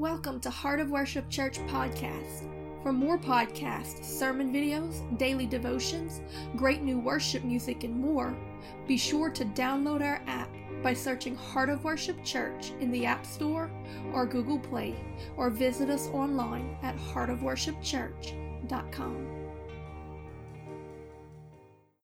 Welcome 0.00 0.40
to 0.40 0.48
Heart 0.48 0.80
of 0.80 0.90
Worship 0.90 1.28
Church 1.28 1.58
podcast. 1.66 2.48
For 2.82 2.90
more 2.90 3.18
podcasts, 3.18 4.02
sermon 4.02 4.50
videos, 4.50 5.18
daily 5.18 5.44
devotions, 5.44 6.22
great 6.56 6.80
new 6.80 6.98
worship 6.98 7.44
music, 7.44 7.84
and 7.84 8.00
more, 8.00 8.34
be 8.88 8.96
sure 8.96 9.28
to 9.28 9.44
download 9.44 10.00
our 10.00 10.22
app 10.26 10.48
by 10.82 10.94
searching 10.94 11.36
Heart 11.36 11.68
of 11.68 11.84
Worship 11.84 12.24
Church 12.24 12.72
in 12.80 12.90
the 12.90 13.04
App 13.04 13.26
Store 13.26 13.70
or 14.14 14.24
Google 14.24 14.58
Play, 14.58 14.96
or 15.36 15.50
visit 15.50 15.90
us 15.90 16.08
online 16.14 16.78
at 16.82 16.96
heartofworshipchurch.com. 16.96 19.26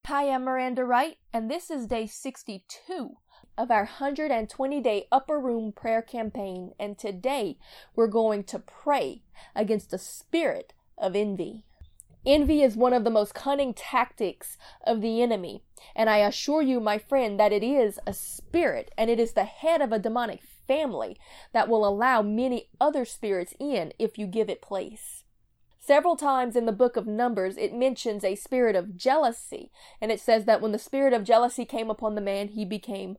Hi, 0.06 0.28
I'm 0.28 0.44
Miranda 0.44 0.84
Wright, 0.84 1.16
and 1.32 1.50
this 1.50 1.70
is 1.70 1.86
day 1.86 2.06
62 2.06 3.16
of 3.59 3.70
our 3.70 3.84
120 3.84 4.80
day 4.80 5.07
upper 5.11 5.39
room 5.39 5.72
prayer 5.72 6.02
campaign. 6.02 6.72
And 6.79 6.98
today 6.98 7.59
we're 7.95 8.07
going 8.07 8.45
to 8.45 8.59
pray 8.59 9.22
against 9.54 9.90
the 9.90 9.99
spirit 9.99 10.72
of 10.99 11.17
envy. 11.17 11.64
Envy 12.25 12.63
is 12.63 12.77
one 12.77 12.93
of 12.93 13.04
the 13.04 13.11
most 13.11 13.35
cunning 13.35 13.72
tactics 13.72 14.58
of 14.85 15.00
the 15.00 15.22
enemy. 15.22 15.63
And 15.94 16.11
I 16.11 16.18
assure 16.18 16.61
you, 16.61 16.80
my 16.80 16.99
friend, 16.99 17.39
that 17.39 17.53
it 17.53 17.63
is 17.63 18.00
a 18.07 18.13
spirit 18.13 18.90
and 18.99 19.08
it 19.08 19.21
is 19.21 19.32
the 19.32 19.44
head 19.44 19.80
of 19.80 19.93
a 19.93 19.99
demonic 19.99 20.41
family 20.66 21.16
that 21.52 21.68
will 21.68 21.86
allow 21.86 22.22
many 22.22 22.68
other 22.80 23.04
spirits 23.04 23.54
in 23.61 23.93
if 23.99 24.18
you 24.18 24.27
give 24.27 24.50
it 24.50 24.61
place. 24.61 25.15
Several 25.86 26.17
times 26.17 26.57
in 26.57 26.67
the 26.67 26.72
book 26.72 26.96
of 26.96 27.07
Numbers, 27.07 27.57
it 27.57 27.72
mentions 27.72 28.25
a 28.25 28.35
spirit 28.35 28.75
of 28.75 28.96
jealousy, 28.96 29.71
and 30.00 30.11
it 30.11 30.18
says 30.18 30.44
that 30.44 30.61
when 30.61 30.72
the 30.72 30.81
spirit 30.81 31.13
of 31.13 31.22
jealousy 31.22 31.64
came 31.64 31.90
upon 31.90 32.17
the 32.17 32.20
man, 32.20 32.48
he 32.48 32.64
became 32.64 33.19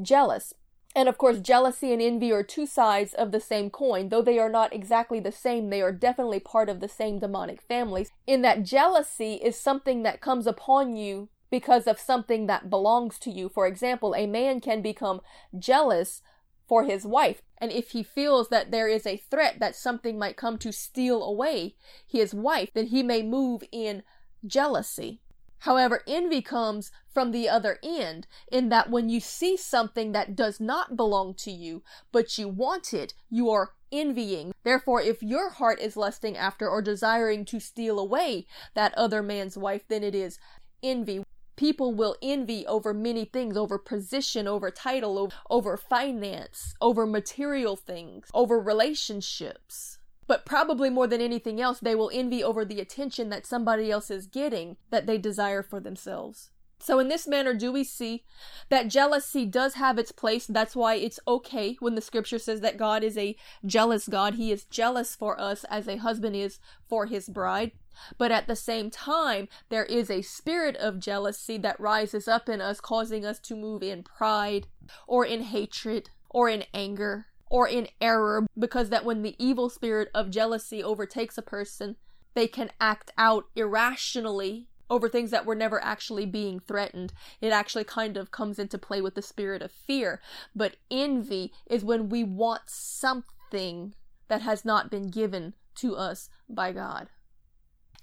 jealous. 0.00 0.54
And 0.94 1.10
of 1.10 1.18
course, 1.18 1.40
jealousy 1.40 1.92
and 1.92 2.00
envy 2.00 2.32
are 2.32 2.42
two 2.42 2.64
sides 2.64 3.12
of 3.12 3.32
the 3.32 3.40
same 3.40 3.68
coin. 3.68 4.08
Though 4.08 4.22
they 4.22 4.38
are 4.38 4.48
not 4.48 4.72
exactly 4.72 5.20
the 5.20 5.30
same, 5.30 5.68
they 5.68 5.82
are 5.82 5.92
definitely 5.92 6.40
part 6.40 6.70
of 6.70 6.80
the 6.80 6.88
same 6.88 7.18
demonic 7.18 7.60
family. 7.60 8.08
In 8.26 8.40
that 8.40 8.62
jealousy 8.62 9.34
is 9.34 9.60
something 9.60 10.02
that 10.04 10.22
comes 10.22 10.46
upon 10.46 10.96
you 10.96 11.28
because 11.50 11.86
of 11.86 12.00
something 12.00 12.46
that 12.46 12.70
belongs 12.70 13.18
to 13.18 13.30
you. 13.30 13.50
For 13.50 13.66
example, 13.66 14.14
a 14.14 14.26
man 14.26 14.60
can 14.60 14.80
become 14.80 15.20
jealous 15.58 16.22
for 16.66 16.84
his 16.84 17.06
wife. 17.06 17.42
And 17.58 17.72
if 17.72 17.90
he 17.90 18.02
feels 18.02 18.48
that 18.48 18.70
there 18.70 18.88
is 18.88 19.06
a 19.06 19.16
threat 19.16 19.58
that 19.60 19.76
something 19.76 20.18
might 20.18 20.36
come 20.36 20.58
to 20.58 20.72
steal 20.72 21.22
away 21.22 21.74
his 22.06 22.34
wife, 22.34 22.70
then 22.74 22.86
he 22.86 23.02
may 23.02 23.22
move 23.22 23.62
in 23.72 24.02
jealousy. 24.46 25.20
However, 25.60 26.02
envy 26.06 26.42
comes 26.42 26.92
from 27.12 27.32
the 27.32 27.48
other 27.48 27.78
end, 27.82 28.26
in 28.52 28.68
that 28.68 28.90
when 28.90 29.08
you 29.08 29.20
see 29.20 29.56
something 29.56 30.12
that 30.12 30.36
does 30.36 30.60
not 30.60 30.96
belong 30.96 31.34
to 31.34 31.50
you, 31.50 31.82
but 32.12 32.36
you 32.36 32.46
want 32.46 32.92
it, 32.92 33.14
you 33.30 33.50
are 33.50 33.72
envying. 33.90 34.52
Therefore, 34.64 35.00
if 35.00 35.22
your 35.22 35.48
heart 35.48 35.80
is 35.80 35.96
lusting 35.96 36.36
after 36.36 36.68
or 36.68 36.82
desiring 36.82 37.46
to 37.46 37.58
steal 37.58 37.98
away 37.98 38.46
that 38.74 38.92
other 38.94 39.22
man's 39.22 39.56
wife, 39.56 39.88
then 39.88 40.04
it 40.04 40.14
is 40.14 40.38
envy. 40.82 41.24
People 41.56 41.94
will 41.94 42.16
envy 42.20 42.66
over 42.66 42.92
many 42.92 43.24
things, 43.24 43.56
over 43.56 43.78
position, 43.78 44.46
over 44.46 44.70
title, 44.70 45.32
over 45.48 45.76
finance, 45.76 46.74
over 46.80 47.06
material 47.06 47.76
things, 47.76 48.28
over 48.34 48.60
relationships. 48.60 49.98
But 50.26 50.44
probably 50.44 50.90
more 50.90 51.06
than 51.06 51.20
anything 51.20 51.60
else, 51.60 51.80
they 51.80 51.94
will 51.94 52.10
envy 52.12 52.42
over 52.42 52.64
the 52.64 52.80
attention 52.80 53.30
that 53.30 53.46
somebody 53.46 53.90
else 53.90 54.10
is 54.10 54.26
getting 54.26 54.76
that 54.90 55.06
they 55.06 55.18
desire 55.18 55.62
for 55.62 55.80
themselves. 55.80 56.50
So, 56.78 56.98
in 56.98 57.08
this 57.08 57.26
manner, 57.26 57.54
do 57.54 57.72
we 57.72 57.84
see 57.84 58.24
that 58.68 58.88
jealousy 58.88 59.46
does 59.46 59.74
have 59.74 59.98
its 59.98 60.12
place? 60.12 60.46
That's 60.46 60.76
why 60.76 60.94
it's 60.94 61.18
okay 61.26 61.76
when 61.80 61.94
the 61.94 62.00
scripture 62.00 62.38
says 62.38 62.60
that 62.60 62.76
God 62.76 63.02
is 63.02 63.16
a 63.16 63.36
jealous 63.64 64.06
God. 64.06 64.34
He 64.34 64.52
is 64.52 64.64
jealous 64.64 65.14
for 65.14 65.40
us 65.40 65.64
as 65.64 65.88
a 65.88 65.96
husband 65.96 66.36
is 66.36 66.58
for 66.88 67.06
his 67.06 67.28
bride. 67.28 67.72
But 68.18 68.30
at 68.30 68.46
the 68.46 68.56
same 68.56 68.90
time, 68.90 69.48
there 69.70 69.84
is 69.84 70.10
a 70.10 70.20
spirit 70.20 70.76
of 70.76 71.00
jealousy 71.00 71.56
that 71.58 71.80
rises 71.80 72.28
up 72.28 72.48
in 72.48 72.60
us, 72.60 72.80
causing 72.80 73.24
us 73.24 73.38
to 73.40 73.56
move 73.56 73.82
in 73.82 74.02
pride 74.02 74.66
or 75.06 75.24
in 75.24 75.42
hatred 75.42 76.10
or 76.28 76.48
in 76.48 76.64
anger 76.74 77.26
or 77.48 77.66
in 77.66 77.88
error, 78.00 78.46
because 78.58 78.90
that 78.90 79.04
when 79.04 79.22
the 79.22 79.36
evil 79.38 79.70
spirit 79.70 80.10
of 80.14 80.30
jealousy 80.30 80.82
overtakes 80.82 81.38
a 81.38 81.42
person, 81.42 81.96
they 82.34 82.46
can 82.46 82.70
act 82.80 83.12
out 83.16 83.46
irrationally 83.54 84.66
over 84.88 85.08
things 85.08 85.30
that 85.30 85.46
were 85.46 85.54
never 85.54 85.82
actually 85.82 86.26
being 86.26 86.60
threatened. 86.60 87.12
It 87.40 87.52
actually 87.52 87.84
kind 87.84 88.16
of 88.16 88.30
comes 88.30 88.58
into 88.58 88.78
play 88.78 89.00
with 89.00 89.14
the 89.14 89.22
spirit 89.22 89.62
of 89.62 89.70
fear. 89.72 90.20
But 90.54 90.76
envy 90.90 91.52
is 91.66 91.84
when 91.84 92.08
we 92.08 92.24
want 92.24 92.62
something 92.66 93.94
that 94.28 94.42
has 94.42 94.64
not 94.64 94.90
been 94.90 95.08
given 95.08 95.54
to 95.76 95.96
us 95.96 96.28
by 96.48 96.72
God. 96.72 97.08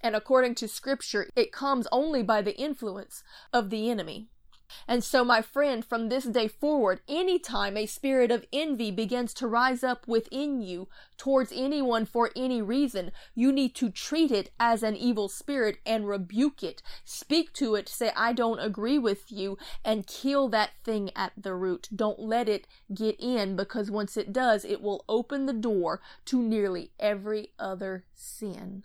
And 0.00 0.14
according 0.14 0.54
to 0.56 0.68
scripture, 0.68 1.30
it 1.34 1.52
comes 1.52 1.88
only 1.90 2.22
by 2.22 2.42
the 2.42 2.56
influence 2.58 3.22
of 3.52 3.70
the 3.70 3.90
enemy. 3.90 4.28
And 4.86 5.02
so, 5.02 5.24
my 5.24 5.42
friend, 5.42 5.84
from 5.84 6.08
this 6.08 6.24
day 6.24 6.48
forward, 6.48 7.00
anytime 7.08 7.76
a 7.76 7.86
spirit 7.86 8.30
of 8.30 8.44
envy 8.52 8.90
begins 8.90 9.34
to 9.34 9.46
rise 9.46 9.82
up 9.82 10.06
within 10.06 10.60
you 10.60 10.88
towards 11.16 11.52
anyone 11.54 12.06
for 12.06 12.30
any 12.36 12.60
reason, 12.60 13.12
you 13.34 13.52
need 13.52 13.74
to 13.76 13.90
treat 13.90 14.30
it 14.30 14.50
as 14.58 14.82
an 14.82 14.96
evil 14.96 15.28
spirit 15.28 15.78
and 15.86 16.08
rebuke 16.08 16.62
it. 16.62 16.82
Speak 17.04 17.52
to 17.54 17.74
it, 17.74 17.88
say, 17.88 18.12
I 18.16 18.32
don't 18.32 18.58
agree 18.58 18.98
with 18.98 19.30
you, 19.30 19.58
and 19.84 20.06
kill 20.06 20.48
that 20.50 20.70
thing 20.84 21.10
at 21.16 21.32
the 21.36 21.54
root. 21.54 21.88
Don't 21.94 22.20
let 22.20 22.48
it 22.48 22.66
get 22.92 23.16
in 23.18 23.56
because 23.56 23.90
once 23.90 24.16
it 24.16 24.32
does, 24.32 24.64
it 24.64 24.80
will 24.80 25.04
open 25.08 25.46
the 25.46 25.52
door 25.52 26.00
to 26.26 26.42
nearly 26.42 26.90
every 26.98 27.52
other 27.58 28.04
sin. 28.14 28.84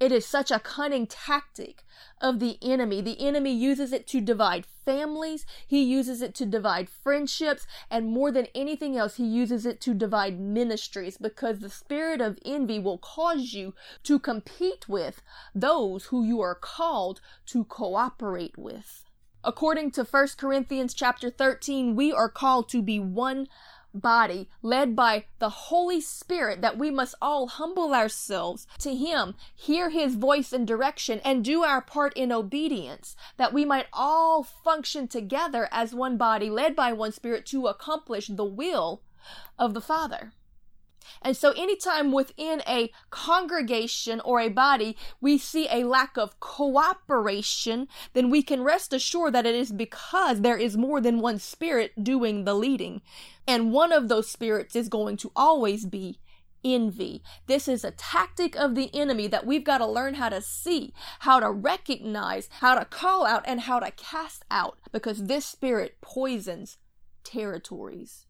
It 0.00 0.12
is 0.12 0.24
such 0.24 0.50
a 0.52 0.60
cunning 0.60 1.08
tactic 1.08 1.84
of 2.20 2.38
the 2.38 2.56
enemy. 2.62 3.00
The 3.00 3.20
enemy 3.20 3.52
uses 3.52 3.92
it 3.92 4.06
to 4.08 4.20
divide 4.20 4.64
families, 4.64 5.44
he 5.66 5.82
uses 5.82 6.22
it 6.22 6.34
to 6.36 6.46
divide 6.46 6.88
friendships, 6.88 7.66
and 7.90 8.06
more 8.06 8.30
than 8.30 8.46
anything 8.54 8.96
else, 8.96 9.16
he 9.16 9.26
uses 9.26 9.66
it 9.66 9.80
to 9.82 9.94
divide 9.94 10.38
ministries 10.38 11.18
because 11.18 11.58
the 11.58 11.68
spirit 11.68 12.20
of 12.20 12.38
envy 12.44 12.78
will 12.78 12.98
cause 12.98 13.52
you 13.52 13.74
to 14.04 14.18
compete 14.18 14.88
with 14.88 15.20
those 15.54 16.06
who 16.06 16.24
you 16.24 16.40
are 16.40 16.54
called 16.54 17.20
to 17.46 17.64
cooperate 17.64 18.56
with. 18.56 19.04
According 19.44 19.92
to 19.92 20.04
1 20.04 20.28
Corinthians 20.36 20.94
chapter 20.94 21.30
13, 21.30 21.94
we 21.94 22.12
are 22.12 22.28
called 22.28 22.68
to 22.70 22.82
be 22.82 22.98
one 22.98 23.48
body 23.94 24.48
led 24.62 24.94
by 24.94 25.24
the 25.38 25.48
Holy 25.48 26.00
Spirit 26.00 26.60
that 26.62 26.78
we 26.78 26.90
must 26.90 27.14
all 27.20 27.46
humble 27.46 27.94
ourselves 27.94 28.66
to 28.78 28.94
Him, 28.94 29.34
hear 29.54 29.90
His 29.90 30.14
voice 30.14 30.52
and 30.52 30.66
direction, 30.66 31.20
and 31.24 31.44
do 31.44 31.64
our 31.64 31.80
part 31.80 32.16
in 32.16 32.32
obedience, 32.32 33.16
that 33.36 33.52
we 33.52 33.64
might 33.64 33.86
all 33.92 34.42
function 34.42 35.08
together 35.08 35.68
as 35.70 35.94
one 35.94 36.16
body 36.16 36.50
led 36.50 36.76
by 36.76 36.92
one 36.92 37.12
Spirit 37.12 37.46
to 37.46 37.66
accomplish 37.66 38.28
the 38.28 38.44
will 38.44 39.02
of 39.58 39.74
the 39.74 39.80
Father. 39.80 40.32
And 41.22 41.36
so, 41.36 41.52
anytime 41.52 42.12
within 42.12 42.62
a 42.66 42.90
congregation 43.10 44.20
or 44.20 44.40
a 44.40 44.48
body 44.48 44.96
we 45.20 45.38
see 45.38 45.68
a 45.70 45.84
lack 45.84 46.16
of 46.16 46.40
cooperation, 46.40 47.88
then 48.12 48.30
we 48.30 48.42
can 48.42 48.62
rest 48.62 48.92
assured 48.92 49.34
that 49.34 49.46
it 49.46 49.54
is 49.54 49.72
because 49.72 50.40
there 50.40 50.58
is 50.58 50.76
more 50.76 51.00
than 51.00 51.20
one 51.20 51.38
spirit 51.38 51.92
doing 52.02 52.44
the 52.44 52.54
leading. 52.54 53.02
And 53.46 53.72
one 53.72 53.92
of 53.92 54.08
those 54.08 54.30
spirits 54.30 54.76
is 54.76 54.88
going 54.88 55.16
to 55.18 55.32
always 55.34 55.86
be 55.86 56.18
envy. 56.64 57.22
This 57.46 57.68
is 57.68 57.84
a 57.84 57.92
tactic 57.92 58.56
of 58.56 58.74
the 58.74 58.94
enemy 58.94 59.26
that 59.28 59.46
we've 59.46 59.64
got 59.64 59.78
to 59.78 59.86
learn 59.86 60.14
how 60.14 60.28
to 60.28 60.42
see, 60.42 60.92
how 61.20 61.40
to 61.40 61.50
recognize, 61.50 62.48
how 62.60 62.78
to 62.78 62.84
call 62.84 63.26
out, 63.26 63.44
and 63.46 63.60
how 63.60 63.78
to 63.80 63.90
cast 63.92 64.44
out 64.50 64.78
because 64.92 65.24
this 65.24 65.46
spirit 65.46 65.98
poisons 66.00 66.78
territories. 67.24 68.27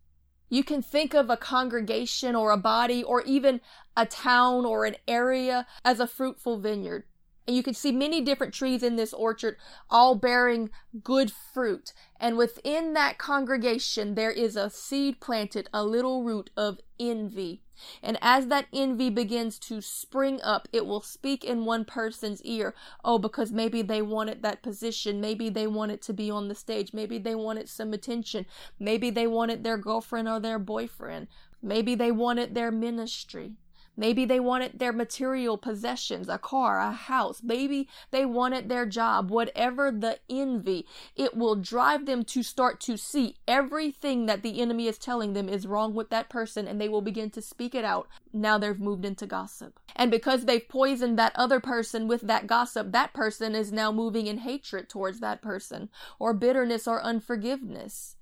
You 0.48 0.64
can 0.64 0.82
think 0.82 1.14
of 1.14 1.28
a 1.28 1.36
congregation 1.36 2.34
or 2.34 2.50
a 2.50 2.56
body 2.56 3.02
or 3.02 3.22
even 3.22 3.60
a 3.96 4.06
town 4.06 4.64
or 4.64 4.84
an 4.84 4.96
area 5.06 5.66
as 5.84 6.00
a 6.00 6.06
fruitful 6.06 6.58
vineyard. 6.58 7.04
And 7.48 7.56
you 7.56 7.62
can 7.62 7.72
see 7.72 7.92
many 7.92 8.20
different 8.20 8.52
trees 8.52 8.82
in 8.82 8.96
this 8.96 9.14
orchard, 9.14 9.56
all 9.88 10.14
bearing 10.14 10.68
good 11.02 11.32
fruit. 11.32 11.94
And 12.20 12.36
within 12.36 12.92
that 12.92 13.16
congregation, 13.16 14.16
there 14.16 14.30
is 14.30 14.54
a 14.54 14.68
seed 14.68 15.18
planted, 15.18 15.70
a 15.72 15.82
little 15.82 16.24
root 16.24 16.50
of 16.58 16.78
envy. 17.00 17.62
And 18.02 18.18
as 18.20 18.48
that 18.48 18.66
envy 18.70 19.08
begins 19.08 19.58
to 19.60 19.80
spring 19.80 20.42
up, 20.42 20.68
it 20.72 20.84
will 20.84 21.00
speak 21.00 21.42
in 21.42 21.64
one 21.64 21.86
person's 21.86 22.42
ear. 22.42 22.74
Oh, 23.02 23.18
because 23.18 23.50
maybe 23.50 23.80
they 23.80 24.02
wanted 24.02 24.42
that 24.42 24.62
position. 24.62 25.18
Maybe 25.18 25.48
they 25.48 25.66
wanted 25.66 26.02
to 26.02 26.12
be 26.12 26.30
on 26.30 26.48
the 26.48 26.54
stage. 26.54 26.92
Maybe 26.92 27.16
they 27.16 27.34
wanted 27.34 27.70
some 27.70 27.94
attention. 27.94 28.44
Maybe 28.78 29.08
they 29.08 29.26
wanted 29.26 29.64
their 29.64 29.78
girlfriend 29.78 30.28
or 30.28 30.38
their 30.38 30.58
boyfriend. 30.58 31.28
Maybe 31.62 31.94
they 31.94 32.12
wanted 32.12 32.54
their 32.54 32.70
ministry. 32.70 33.54
Maybe 33.98 34.24
they 34.24 34.38
wanted 34.38 34.78
their 34.78 34.92
material 34.92 35.58
possessions, 35.58 36.28
a 36.28 36.38
car, 36.38 36.78
a 36.78 36.92
house. 36.92 37.42
Maybe 37.42 37.88
they 38.12 38.24
wanted 38.24 38.68
their 38.68 38.86
job. 38.86 39.28
Whatever 39.28 39.90
the 39.90 40.20
envy, 40.30 40.86
it 41.16 41.36
will 41.36 41.56
drive 41.56 42.06
them 42.06 42.22
to 42.26 42.44
start 42.44 42.78
to 42.82 42.96
see 42.96 43.34
everything 43.48 44.26
that 44.26 44.44
the 44.44 44.60
enemy 44.60 44.86
is 44.86 44.98
telling 44.98 45.32
them 45.32 45.48
is 45.48 45.66
wrong 45.66 45.94
with 45.94 46.10
that 46.10 46.28
person 46.28 46.68
and 46.68 46.80
they 46.80 46.88
will 46.88 47.02
begin 47.02 47.28
to 47.30 47.42
speak 47.42 47.74
it 47.74 47.84
out. 47.84 48.06
Now 48.32 48.56
they've 48.56 48.78
moved 48.78 49.04
into 49.04 49.26
gossip. 49.26 49.80
And 49.96 50.12
because 50.12 50.44
they've 50.44 50.68
poisoned 50.68 51.18
that 51.18 51.32
other 51.34 51.58
person 51.58 52.06
with 52.06 52.20
that 52.20 52.46
gossip, 52.46 52.92
that 52.92 53.12
person 53.12 53.56
is 53.56 53.72
now 53.72 53.90
moving 53.90 54.28
in 54.28 54.38
hatred 54.38 54.88
towards 54.88 55.18
that 55.18 55.42
person 55.42 55.88
or 56.20 56.32
bitterness 56.32 56.86
or 56.86 57.02
unforgiveness. 57.02 58.14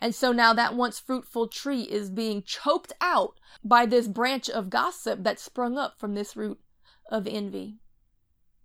And 0.00 0.14
so 0.14 0.32
now 0.32 0.54
that 0.54 0.74
once 0.74 0.98
fruitful 0.98 1.48
tree 1.48 1.82
is 1.82 2.08
being 2.08 2.42
choked 2.42 2.94
out 3.02 3.38
by 3.62 3.84
this 3.84 4.08
branch 4.08 4.48
of 4.48 4.70
gossip 4.70 5.22
that 5.24 5.38
sprung 5.38 5.76
up 5.76 6.00
from 6.00 6.14
this 6.14 6.34
root 6.34 6.58
of 7.12 7.26
envy. 7.26 7.76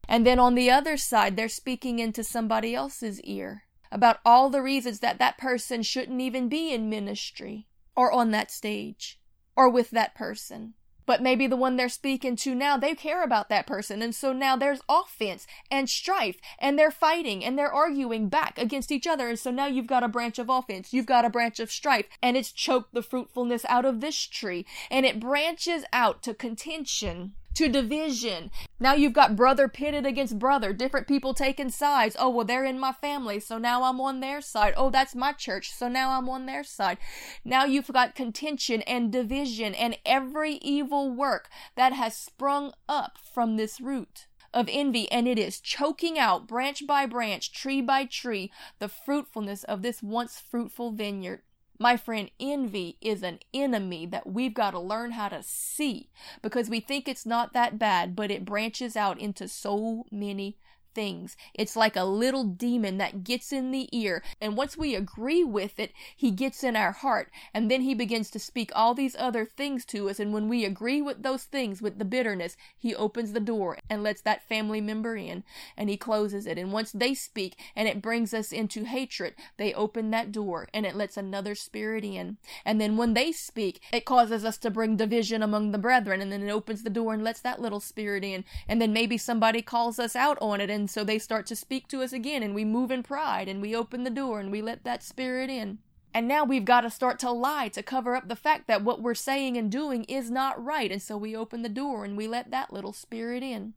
And 0.07 0.25
then 0.25 0.39
on 0.39 0.55
the 0.55 0.71
other 0.71 0.95
side, 0.95 1.35
they're 1.35 1.49
speaking 1.49 1.99
into 1.99 2.23
somebody 2.23 2.73
else's 2.73 3.19
ear 3.21 3.63
about 3.91 4.19
all 4.25 4.49
the 4.49 4.61
reasons 4.61 5.01
that 5.01 5.19
that 5.19 5.37
person 5.37 5.83
shouldn't 5.83 6.21
even 6.21 6.47
be 6.47 6.73
in 6.73 6.89
ministry 6.89 7.67
or 7.97 8.11
on 8.13 8.31
that 8.31 8.49
stage 8.49 9.19
or 9.57 9.69
with 9.69 9.89
that 9.91 10.15
person. 10.15 10.73
But 11.05 11.21
maybe 11.21 11.47
the 11.47 11.55
one 11.55 11.75
they're 11.75 11.89
speaking 11.89 12.35
to 12.37 12.55
now, 12.55 12.77
they 12.77 12.95
care 12.95 13.23
about 13.23 13.49
that 13.49 13.67
person. 13.67 14.01
And 14.01 14.13
so 14.13 14.33
now 14.33 14.55
there's 14.55 14.81
offense 14.89 15.45
and 15.69 15.89
strife 15.89 16.37
and 16.59 16.77
they're 16.77 16.91
fighting 16.91 17.43
and 17.43 17.57
they're 17.57 17.71
arguing 17.71 18.29
back 18.29 18.57
against 18.57 18.91
each 18.91 19.07
other. 19.07 19.27
And 19.27 19.39
so 19.39 19.51
now 19.51 19.67
you've 19.67 19.87
got 19.87 20.03
a 20.03 20.07
branch 20.07 20.39
of 20.39 20.49
offense. 20.49 20.93
You've 20.93 21.05
got 21.05 21.25
a 21.25 21.29
branch 21.29 21.59
of 21.59 21.71
strife 21.71 22.05
and 22.21 22.35
it's 22.35 22.51
choked 22.51 22.93
the 22.93 23.03
fruitfulness 23.03 23.65
out 23.65 23.85
of 23.85 24.01
this 24.01 24.17
tree 24.17 24.65
and 24.89 25.05
it 25.05 25.19
branches 25.19 25.83
out 25.93 26.23
to 26.23 26.33
contention 26.33 27.33
to 27.55 27.69
division. 27.69 28.51
Now 28.79 28.93
you've 28.93 29.13
got 29.13 29.35
brother 29.35 29.67
pitted 29.67 30.05
against 30.05 30.39
brother, 30.39 30.73
different 30.73 31.07
people 31.07 31.33
taking 31.33 31.69
sides. 31.69 32.15
Oh, 32.19 32.29
well, 32.29 32.45
they're 32.45 32.65
in 32.65 32.79
my 32.79 32.91
family, 32.91 33.39
so 33.39 33.57
now 33.57 33.83
I'm 33.83 33.99
on 33.99 34.19
their 34.19 34.41
side. 34.41 34.73
Oh, 34.77 34.89
that's 34.89 35.15
my 35.15 35.31
church, 35.31 35.71
so 35.71 35.87
now 35.87 36.11
I'm 36.11 36.29
on 36.29 36.45
their 36.45 36.63
side. 36.63 36.97
Now 37.43 37.65
you've 37.65 37.87
got 37.87 38.15
contention 38.15 38.81
and 38.83 39.11
division 39.11 39.73
and 39.73 39.97
every 40.05 40.55
evil 40.55 41.09
work 41.09 41.49
that 41.75 41.93
has 41.93 42.15
sprung 42.15 42.73
up 42.87 43.17
from 43.33 43.57
this 43.57 43.81
root 43.81 44.27
of 44.53 44.69
envy, 44.71 45.11
and 45.11 45.27
it 45.27 45.37
is 45.37 45.59
choking 45.59 46.17
out 46.17 46.47
branch 46.47 46.87
by 46.87 47.05
branch, 47.05 47.51
tree 47.51 47.81
by 47.81 48.05
tree, 48.05 48.51
the 48.79 48.87
fruitfulness 48.87 49.65
of 49.65 49.81
this 49.81 50.01
once 50.01 50.39
fruitful 50.39 50.91
vineyard. 50.91 51.41
My 51.77 51.97
friend, 51.97 52.31
envy 52.39 52.97
is 53.01 53.21
an 53.21 53.39
enemy 53.53 54.05
that 54.05 54.27
we've 54.27 54.53
got 54.53 54.71
to 54.71 54.79
learn 54.79 55.11
how 55.11 55.29
to 55.29 55.43
see 55.43 56.09
because 56.41 56.69
we 56.69 56.79
think 56.79 57.07
it's 57.07 57.25
not 57.25 57.53
that 57.53 57.77
bad, 57.77 58.15
but 58.15 58.31
it 58.31 58.45
branches 58.45 58.95
out 58.95 59.19
into 59.19 59.47
so 59.47 60.05
many 60.09 60.57
things. 60.95 61.37
It's 61.53 61.75
like 61.75 61.95
a 61.95 62.05
little 62.05 62.45
demon 62.45 62.97
that 62.97 63.23
gets 63.23 63.51
in 63.51 63.71
the 63.71 63.87
ear, 63.91 64.23
and 64.41 64.57
once 64.57 64.75
we 64.75 64.95
agree 64.95 65.43
with 65.43 65.79
it, 65.79 65.91
he 66.15 66.31
gets 66.31 66.63
in 66.63 66.75
our 66.75 66.93
heart, 66.93 67.29
and 67.53 67.69
then 67.69 67.81
he 67.81 67.93
begins 67.93 68.31
to 68.31 68.39
speak 68.39 68.71
all 68.73 68.95
these 68.95 69.15
other 69.19 69.45
things 69.45 69.85
to 69.85 70.09
us. 70.09 70.19
And 70.19 70.33
when 70.33 70.47
we 70.47 70.65
agree 70.65 71.01
with 71.01 71.21
those 71.21 71.43
things, 71.43 71.81
with 71.81 71.99
the 71.99 72.05
bitterness, 72.05 72.55
he 72.77 72.95
opens 72.95 73.33
the 73.33 73.39
door 73.39 73.77
and 73.89 74.01
lets 74.01 74.21
that 74.21 74.47
family 74.47 74.81
member 74.81 75.15
in, 75.15 75.43
and 75.75 75.89
he 75.89 75.97
closes 75.97 76.47
it. 76.47 76.57
And 76.57 76.71
once 76.71 76.91
they 76.91 77.13
speak 77.13 77.57
and 77.75 77.87
it 77.87 78.01
brings 78.01 78.33
us 78.33 78.51
into 78.51 78.85
hatred, 78.85 79.35
they 79.57 79.73
open 79.73 80.11
that 80.11 80.31
door 80.31 80.67
and 80.73 80.85
it 80.85 80.95
lets 80.95 81.17
another 81.17 81.55
spirit 81.55 82.05
in. 82.05 82.37
And 82.63 82.79
then 82.79 82.95
when 82.95 83.13
they 83.13 83.31
speak, 83.31 83.81
it 83.91 84.05
causes 84.05 84.45
us 84.45 84.57
to 84.59 84.71
bring 84.71 84.95
division 84.95 85.43
among 85.43 85.71
the 85.71 85.77
brethren, 85.77 86.21
and 86.21 86.31
then 86.31 86.41
it 86.41 86.51
opens 86.51 86.83
the 86.83 86.89
door 86.89 87.13
and 87.13 87.23
lets 87.23 87.41
that 87.41 87.61
little 87.61 87.79
spirit 87.79 88.23
in. 88.23 88.45
And 88.67 88.81
then 88.81 88.93
maybe 88.93 89.17
somebody 89.17 89.61
calls 89.61 89.99
us 89.99 90.15
out 90.15 90.37
on 90.39 90.61
it, 90.61 90.69
and 90.69 90.84
and 90.85 90.91
so 90.91 91.03
they 91.03 91.17
start 91.17 91.47
to 91.47 91.55
speak 91.55 91.87
to 91.87 92.03
us 92.03 92.13
again, 92.13 92.43
and 92.43 92.53
we 92.53 92.63
move 92.63 92.91
in 92.91 93.01
pride, 93.01 93.47
and 93.47 93.59
we 93.59 93.75
open 93.75 94.03
the 94.03 94.11
door, 94.11 94.39
and 94.39 94.51
we 94.51 94.61
let 94.61 94.83
that 94.83 95.01
spirit 95.01 95.49
in. 95.49 95.79
And 96.13 96.27
now 96.27 96.43
we've 96.43 96.63
got 96.63 96.81
to 96.81 96.91
start 96.91 97.17
to 97.21 97.31
lie 97.31 97.69
to 97.69 97.81
cover 97.81 98.15
up 98.15 98.27
the 98.27 98.35
fact 98.35 98.67
that 98.67 98.83
what 98.83 99.01
we're 99.01 99.15
saying 99.15 99.57
and 99.57 99.71
doing 99.71 100.03
is 100.03 100.29
not 100.29 100.63
right. 100.63 100.91
And 100.91 101.01
so 101.01 101.17
we 101.17 101.35
open 101.35 101.63
the 101.63 101.69
door 101.69 102.05
and 102.05 102.15
we 102.15 102.27
let 102.27 102.51
that 102.51 102.71
little 102.71 102.93
spirit 102.93 103.41
in. 103.41 103.73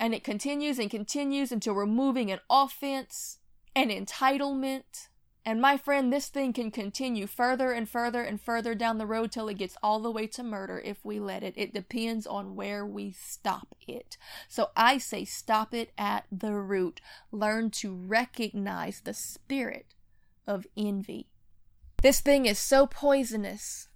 And 0.00 0.14
it 0.14 0.24
continues 0.24 0.78
and 0.78 0.90
continues 0.90 1.52
until 1.52 1.74
we're 1.74 1.84
moving 1.84 2.32
an 2.32 2.40
offense, 2.48 3.38
an 3.74 3.90
entitlement, 3.90 5.08
and 5.46 5.60
my 5.60 5.76
friend, 5.76 6.12
this 6.12 6.26
thing 6.26 6.52
can 6.52 6.72
continue 6.72 7.28
further 7.28 7.70
and 7.70 7.88
further 7.88 8.20
and 8.20 8.40
further 8.40 8.74
down 8.74 8.98
the 8.98 9.06
road 9.06 9.30
till 9.30 9.46
it 9.46 9.58
gets 9.58 9.76
all 9.80 10.00
the 10.00 10.10
way 10.10 10.26
to 10.26 10.42
murder 10.42 10.82
if 10.84 11.04
we 11.04 11.20
let 11.20 11.44
it. 11.44 11.54
It 11.56 11.72
depends 11.72 12.26
on 12.26 12.56
where 12.56 12.84
we 12.84 13.12
stop 13.12 13.76
it. 13.86 14.18
So 14.48 14.70
I 14.76 14.98
say 14.98 15.24
stop 15.24 15.72
it 15.72 15.92
at 15.96 16.24
the 16.32 16.54
root. 16.54 17.00
Learn 17.30 17.70
to 17.70 17.94
recognize 17.94 19.00
the 19.00 19.14
spirit 19.14 19.94
of 20.48 20.66
envy. 20.76 21.28
This 22.02 22.20
thing 22.20 22.46
is 22.46 22.58
so 22.58 22.88
poisonous 22.88 23.86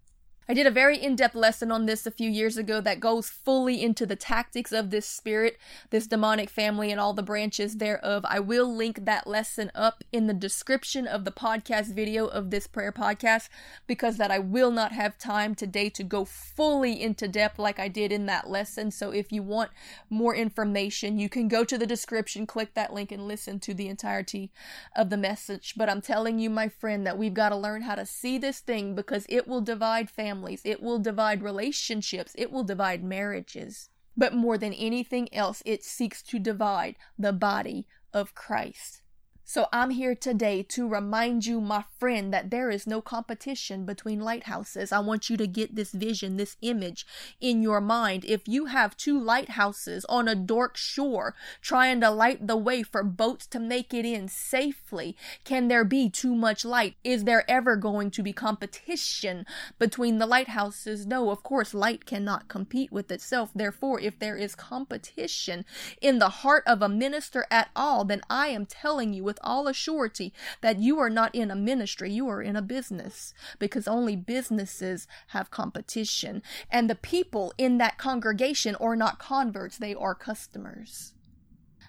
I 0.48 0.54
did 0.54 0.66
a 0.66 0.70
very 0.72 1.00
in 1.00 1.14
depth 1.14 1.36
lesson 1.36 1.70
on 1.70 1.86
this 1.86 2.06
a 2.06 2.10
few 2.10 2.28
years 2.28 2.56
ago 2.56 2.80
that 2.80 2.98
goes 2.98 3.28
fully 3.28 3.84
into 3.84 4.04
the 4.04 4.16
tactics 4.16 4.72
of 4.72 4.90
this 4.90 5.06
spirit, 5.06 5.56
this 5.90 6.08
demonic 6.08 6.50
family, 6.50 6.90
and 6.90 7.00
all 7.00 7.14
the 7.14 7.22
branches 7.22 7.76
thereof. 7.76 8.24
I 8.28 8.40
will 8.40 8.74
link 8.74 9.04
that 9.04 9.28
lesson 9.28 9.70
up 9.76 10.02
in 10.10 10.26
the 10.26 10.34
description 10.34 11.06
of 11.06 11.24
the 11.24 11.30
podcast 11.30 11.94
video 11.94 12.26
of 12.26 12.50
this 12.50 12.66
prayer 12.66 12.90
podcast 12.90 13.48
because 13.86 14.16
that 14.16 14.32
I 14.32 14.40
will 14.40 14.72
not 14.72 14.90
have 14.90 15.18
time 15.18 15.54
today 15.54 15.88
to 15.90 16.02
go 16.02 16.24
fully 16.24 17.00
into 17.00 17.28
depth 17.28 17.60
like 17.60 17.78
I 17.78 17.86
did 17.86 18.10
in 18.10 18.26
that 18.26 18.50
lesson. 18.50 18.90
So 18.90 19.12
if 19.12 19.30
you 19.30 19.44
want 19.44 19.70
more 20.08 20.34
information, 20.34 21.20
you 21.20 21.28
can 21.28 21.46
go 21.46 21.62
to 21.62 21.78
the 21.78 21.86
description, 21.86 22.44
click 22.44 22.74
that 22.74 22.92
link, 22.92 23.12
and 23.12 23.28
listen 23.28 23.60
to 23.60 23.72
the 23.72 23.86
entirety 23.86 24.50
of 24.96 25.10
the 25.10 25.16
message. 25.16 25.74
But 25.76 25.88
I'm 25.88 26.00
telling 26.00 26.40
you, 26.40 26.50
my 26.50 26.68
friend, 26.68 27.06
that 27.06 27.18
we've 27.18 27.34
got 27.34 27.50
to 27.50 27.56
learn 27.56 27.82
how 27.82 27.94
to 27.94 28.04
see 28.04 28.36
this 28.36 28.58
thing 28.58 28.96
because 28.96 29.26
it 29.28 29.46
will 29.46 29.60
divide 29.60 30.10
families 30.10 30.29
families, 30.30 30.62
it 30.64 30.80
will 30.80 30.98
divide 31.00 31.42
relationships, 31.42 32.32
it 32.36 32.52
will 32.52 32.62
divide 32.62 33.02
marriages. 33.02 33.88
But 34.16 34.34
more 34.34 34.56
than 34.58 34.72
anything 34.74 35.32
else, 35.34 35.62
it 35.66 35.82
seeks 35.84 36.22
to 36.24 36.38
divide 36.38 36.96
the 37.18 37.32
body 37.32 37.86
of 38.12 38.34
Christ. 38.34 39.02
So 39.52 39.66
I'm 39.72 39.90
here 39.90 40.14
today 40.14 40.62
to 40.68 40.86
remind 40.86 41.44
you, 41.44 41.60
my 41.60 41.82
friend, 41.98 42.32
that 42.32 42.52
there 42.52 42.70
is 42.70 42.86
no 42.86 43.02
competition 43.02 43.84
between 43.84 44.20
lighthouses. 44.20 44.92
I 44.92 45.00
want 45.00 45.28
you 45.28 45.36
to 45.38 45.46
get 45.48 45.74
this 45.74 45.90
vision, 45.90 46.36
this 46.36 46.56
image 46.62 47.04
in 47.40 47.60
your 47.60 47.80
mind. 47.80 48.24
If 48.24 48.46
you 48.46 48.66
have 48.66 48.96
two 48.96 49.18
lighthouses 49.18 50.04
on 50.04 50.28
a 50.28 50.36
dark 50.36 50.76
shore 50.76 51.34
trying 51.60 52.00
to 52.00 52.12
light 52.12 52.46
the 52.46 52.56
way 52.56 52.84
for 52.84 53.02
boats 53.02 53.44
to 53.48 53.58
make 53.58 53.92
it 53.92 54.04
in 54.04 54.28
safely, 54.28 55.16
can 55.42 55.66
there 55.66 55.82
be 55.82 56.08
too 56.08 56.36
much 56.36 56.64
light? 56.64 56.94
Is 57.02 57.24
there 57.24 57.42
ever 57.50 57.74
going 57.74 58.12
to 58.12 58.22
be 58.22 58.32
competition 58.32 59.44
between 59.80 60.18
the 60.18 60.26
lighthouses? 60.26 61.08
No, 61.08 61.28
of 61.28 61.42
course, 61.42 61.74
light 61.74 62.06
cannot 62.06 62.46
compete 62.46 62.92
with 62.92 63.10
itself. 63.10 63.50
Therefore, 63.52 63.98
if 63.98 64.16
there 64.20 64.36
is 64.36 64.54
competition 64.54 65.64
in 66.00 66.20
the 66.20 66.28
heart 66.28 66.62
of 66.68 66.82
a 66.82 66.88
minister 66.88 67.46
at 67.50 67.70
all, 67.74 68.04
then 68.04 68.20
I 68.30 68.46
am 68.46 68.64
telling 68.64 69.12
you 69.12 69.24
with 69.24 69.39
all 69.42 69.66
assurity 69.66 70.32
that 70.60 70.78
you 70.78 70.98
are 70.98 71.10
not 71.10 71.34
in 71.34 71.50
a 71.50 71.56
ministry, 71.56 72.10
you 72.10 72.28
are 72.28 72.42
in 72.42 72.56
a 72.56 72.62
business 72.62 73.34
because 73.58 73.88
only 73.88 74.16
businesses 74.16 75.06
have 75.28 75.50
competition. 75.50 76.42
And 76.70 76.88
the 76.88 76.94
people 76.94 77.52
in 77.58 77.78
that 77.78 77.98
congregation 77.98 78.74
are 78.76 78.96
not 78.96 79.18
converts, 79.18 79.78
they 79.78 79.94
are 79.94 80.14
customers. 80.14 81.14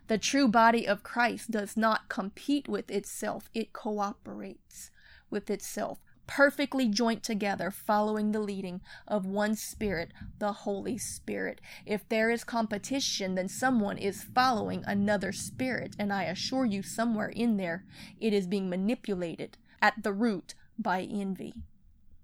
The 0.07 0.17
true 0.17 0.47
body 0.47 0.87
of 0.87 1.03
Christ 1.03 1.51
does 1.51 1.77
not 1.77 2.09
compete 2.09 2.67
with 2.67 2.91
itself, 2.91 3.49
it 3.53 3.71
cooperates 3.71 4.91
with 5.29 5.49
itself 5.49 5.99
perfectly 6.35 6.87
joint 6.87 7.23
together, 7.23 7.69
following 7.69 8.31
the 8.31 8.39
leading 8.39 8.79
of 9.05 9.25
one 9.25 9.53
Spirit, 9.53 10.11
the 10.39 10.53
Holy 10.53 10.97
Spirit. 10.97 11.59
If 11.85 12.07
there 12.07 12.29
is 12.29 12.45
competition, 12.45 13.35
then 13.35 13.49
someone 13.49 13.97
is 13.97 14.23
following 14.23 14.81
another 14.87 15.33
Spirit, 15.33 15.93
and 15.99 16.13
I 16.13 16.23
assure 16.23 16.63
you, 16.63 16.83
somewhere 16.83 17.27
in 17.27 17.57
there, 17.57 17.83
it 18.17 18.31
is 18.31 18.47
being 18.47 18.69
manipulated 18.69 19.57
at 19.81 20.03
the 20.03 20.13
root 20.13 20.55
by 20.79 21.01
envy. 21.01 21.53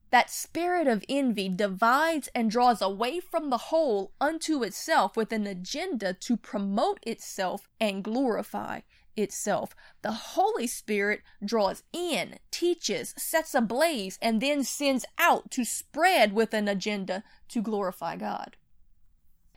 That 0.09 0.29
spirit 0.29 0.87
of 0.87 1.03
envy 1.09 1.49
divides 1.49 2.29
and 2.33 2.49
draws 2.49 2.81
away 2.81 3.19
from 3.19 3.49
the 3.49 3.57
whole 3.57 4.13
unto 4.21 4.63
itself 4.63 5.17
with 5.17 5.33
an 5.33 5.45
agenda 5.45 6.13
to 6.13 6.37
promote 6.37 6.99
itself 7.05 7.67
and 7.77 8.05
glorify 8.05 8.79
itself. 9.17 9.75
The 10.01 10.11
Holy 10.11 10.67
Spirit 10.67 11.21
draws 11.43 11.83
in, 11.91 12.39
teaches, 12.51 13.13
sets 13.17 13.53
ablaze, 13.55 14.17
and 14.21 14.41
then 14.41 14.63
sends 14.63 15.05
out 15.17 15.51
to 15.51 15.65
spread 15.65 16.33
with 16.33 16.53
an 16.53 16.67
agenda 16.67 17.23
to 17.49 17.61
glorify 17.61 18.15
God. 18.15 18.55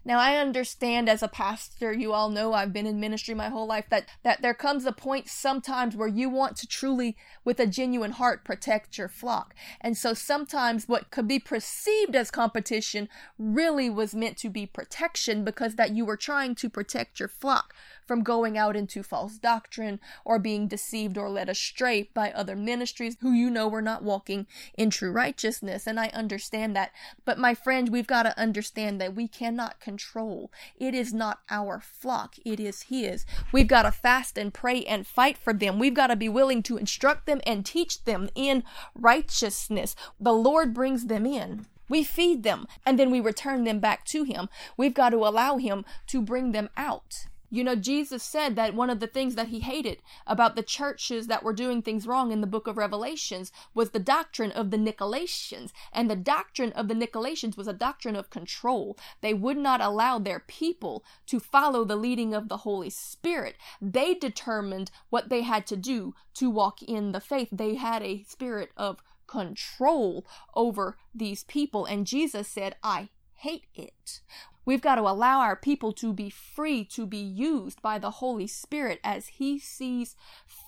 Now 0.03 0.19
I 0.19 0.37
understand 0.37 1.11
as 1.11 1.23
a 1.23 1.29
pastor, 1.29 1.93
you 1.93 2.15
all 2.15 2.31
know 2.31 2.55
I've 2.55 2.73
been 2.73 2.87
in 2.87 3.01
ministry 3.01 3.35
my 3.35 3.51
whole 3.51 3.67
life 3.67 3.85
that 3.91 4.07
that 4.23 4.41
there 4.41 4.55
comes 4.55 4.87
a 4.87 4.93
point 4.93 5.29
sometimes 5.29 5.95
where 5.95 6.09
you 6.09 6.31
want 6.31 6.57
to 6.57 6.67
truly 6.67 7.19
with 7.45 7.61
a 7.61 7.67
genuine 7.67 8.13
heart 8.13 8.43
protect 8.43 8.97
your 8.97 9.09
flock. 9.09 9.55
And 9.79 9.99
so 9.99 10.15
sometimes 10.15 10.89
what 10.89 11.11
could 11.11 11.29
be 11.29 11.39
perceived 11.39 12.17
as 12.17 12.31
competition 12.31 13.11
really 13.39 13.91
was 13.91 14.15
meant 14.15 14.39
to 14.39 14.49
be 14.49 14.65
protection 14.65 15.45
because 15.45 15.75
that 15.75 15.95
you 15.95 16.07
were 16.07 16.17
trying 16.17 16.55
to 16.57 16.71
protect 16.71 17.21
your 17.21 17.29
flock 17.29 17.75
from 18.11 18.25
going 18.25 18.59
out 18.59 18.75
into 18.75 19.05
false 19.05 19.39
doctrine 19.39 20.01
or 20.25 20.37
being 20.41 20.67
deceived 20.67 21.17
or 21.17 21.31
led 21.31 21.49
astray 21.49 22.11
by 22.13 22.33
other 22.33 22.57
ministries 22.57 23.17
who 23.21 23.31
you 23.31 23.49
know 23.49 23.69
were 23.69 23.81
not 23.81 24.03
walking 24.03 24.49
in 24.77 24.91
true 24.91 25.13
righteousness. 25.13 25.87
And 25.87 26.01
I 26.01 26.09
understand 26.09 26.75
that. 26.75 26.91
But 27.25 27.39
my 27.39 27.55
friend, 27.55 27.89
we've 27.89 28.09
got 28.09 28.25
to 28.25 28.37
understand 28.37 29.01
that 29.01 29.15
we 29.15 29.29
cannot 29.29 29.79
control. 29.79 30.51
It 30.77 30.93
is 30.93 31.15
not 31.15 31.43
our 31.51 31.79
flock, 31.79 32.35
it 32.45 32.59
is 32.59 32.83
His. 32.83 33.25
We've 33.53 33.69
got 33.69 33.83
to 33.83 33.93
fast 33.93 34.37
and 34.37 34.53
pray 34.53 34.83
and 34.83 35.07
fight 35.07 35.39
for 35.39 35.53
them. 35.53 35.79
We've 35.79 35.95
got 35.95 36.09
to 36.09 36.17
be 36.17 36.29
willing 36.29 36.65
to 36.65 36.79
instruct 36.79 37.27
them 37.27 37.41
and 37.47 37.65
teach 37.65 38.03
them 38.03 38.29
in 38.35 38.65
righteousness. 38.93 39.95
The 40.19 40.33
Lord 40.33 40.75
brings 40.75 41.07
them 41.07 41.27
in. 41.27 41.67
We 41.89 42.03
feed 42.03 42.43
them 42.43 42.67
and 42.85 42.99
then 42.99 43.13
we 43.13 43.21
return 43.21 43.63
them 43.63 43.79
back 43.79 44.05
to 44.07 44.25
Him. 44.25 44.49
We've 44.77 44.95
got 44.95 45.11
to 45.11 45.19
allow 45.19 45.59
Him 45.59 45.85
to 46.09 46.21
bring 46.21 46.51
them 46.51 46.71
out. 46.77 47.27
You 47.51 47.65
know, 47.65 47.75
Jesus 47.75 48.23
said 48.23 48.55
that 48.57 48.75
one 48.75 48.91
of 48.91 49.01
the 49.01 49.09
things 49.09 49.35
that 49.35 49.49
he 49.49 49.59
hated 49.59 49.99
about 50.25 50.55
the 50.55 50.63
churches 50.63 51.27
that 51.27 51.43
were 51.43 51.53
doing 51.53 51.83
things 51.83 52.07
wrong 52.07 52.31
in 52.31 52.41
the 52.41 52.47
book 52.47 52.69
of 52.69 52.79
Revelations 52.79 53.51
was 53.75 53.91
the 53.91 53.99
doctrine 53.99 54.53
of 54.53 54.71
the 54.71 54.77
Nicolaitans. 54.77 55.73
And 55.93 56.09
the 56.09 56.17
doctrine 56.17 56.73
of 56.73 56.87
the 56.87 56.95
Nicolaitans 56.95 57.57
was 57.57 57.67
a 57.67 57.73
doctrine 57.73 58.15
of 58.15 58.31
control. 58.31 58.97
They 59.21 59.35
would 59.35 59.57
not 59.57 59.81
allow 59.81 60.21
their 60.21 60.39
people 60.39 61.05
to 61.27 61.41
follow 61.41 61.85
the 61.85 61.97
leading 61.97 62.35
of 62.35 62.49
the 62.49 62.59
Holy 62.59 62.91
Spirit. 62.91 63.57
They 63.83 64.15
determined 64.15 64.93
what 65.09 65.29
they 65.29 65.43
had 65.43 65.67
to 65.67 65.77
do 65.77 66.15
to 66.35 66.49
walk 66.49 66.83
in 66.83 67.11
the 67.11 67.21
faith. 67.21 67.49
They 67.51 67.75
had 67.75 68.03
a 68.03 68.23
spirit 68.23 68.71
of 68.77 69.03
control 69.27 70.25
over 70.55 70.97
these 71.15 71.45
people. 71.45 71.85
And 71.85 72.07
Jesus 72.07 72.49
said, 72.49 72.77
I 72.83 73.09
hate 73.41 73.67
it. 73.75 74.21
We've 74.65 74.83
got 74.83 74.97
to 74.97 75.03
allow 75.03 75.41
our 75.41 75.57
people 75.57 75.93
to 75.95 76.13
be 76.13 76.31
free 76.31 76.85
to 76.87 77.07
be 77.07 77.19
used 77.19 77.81
by 77.81 77.99
the 77.99 78.11
Holy 78.13 78.47
Spirit 78.47 79.01
as 79.03 79.29
He 79.29 79.59
sees 79.59 80.15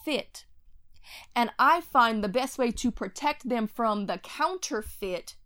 fit. 0.04 0.46
And 1.36 1.50
I 1.58 1.80
find 1.80 2.22
the 2.22 2.28
best 2.28 2.58
way 2.58 2.70
to 2.70 2.90
protect 2.90 3.48
them 3.48 3.66
from 3.66 4.06
the 4.06 4.18
counterfeit 4.18 5.36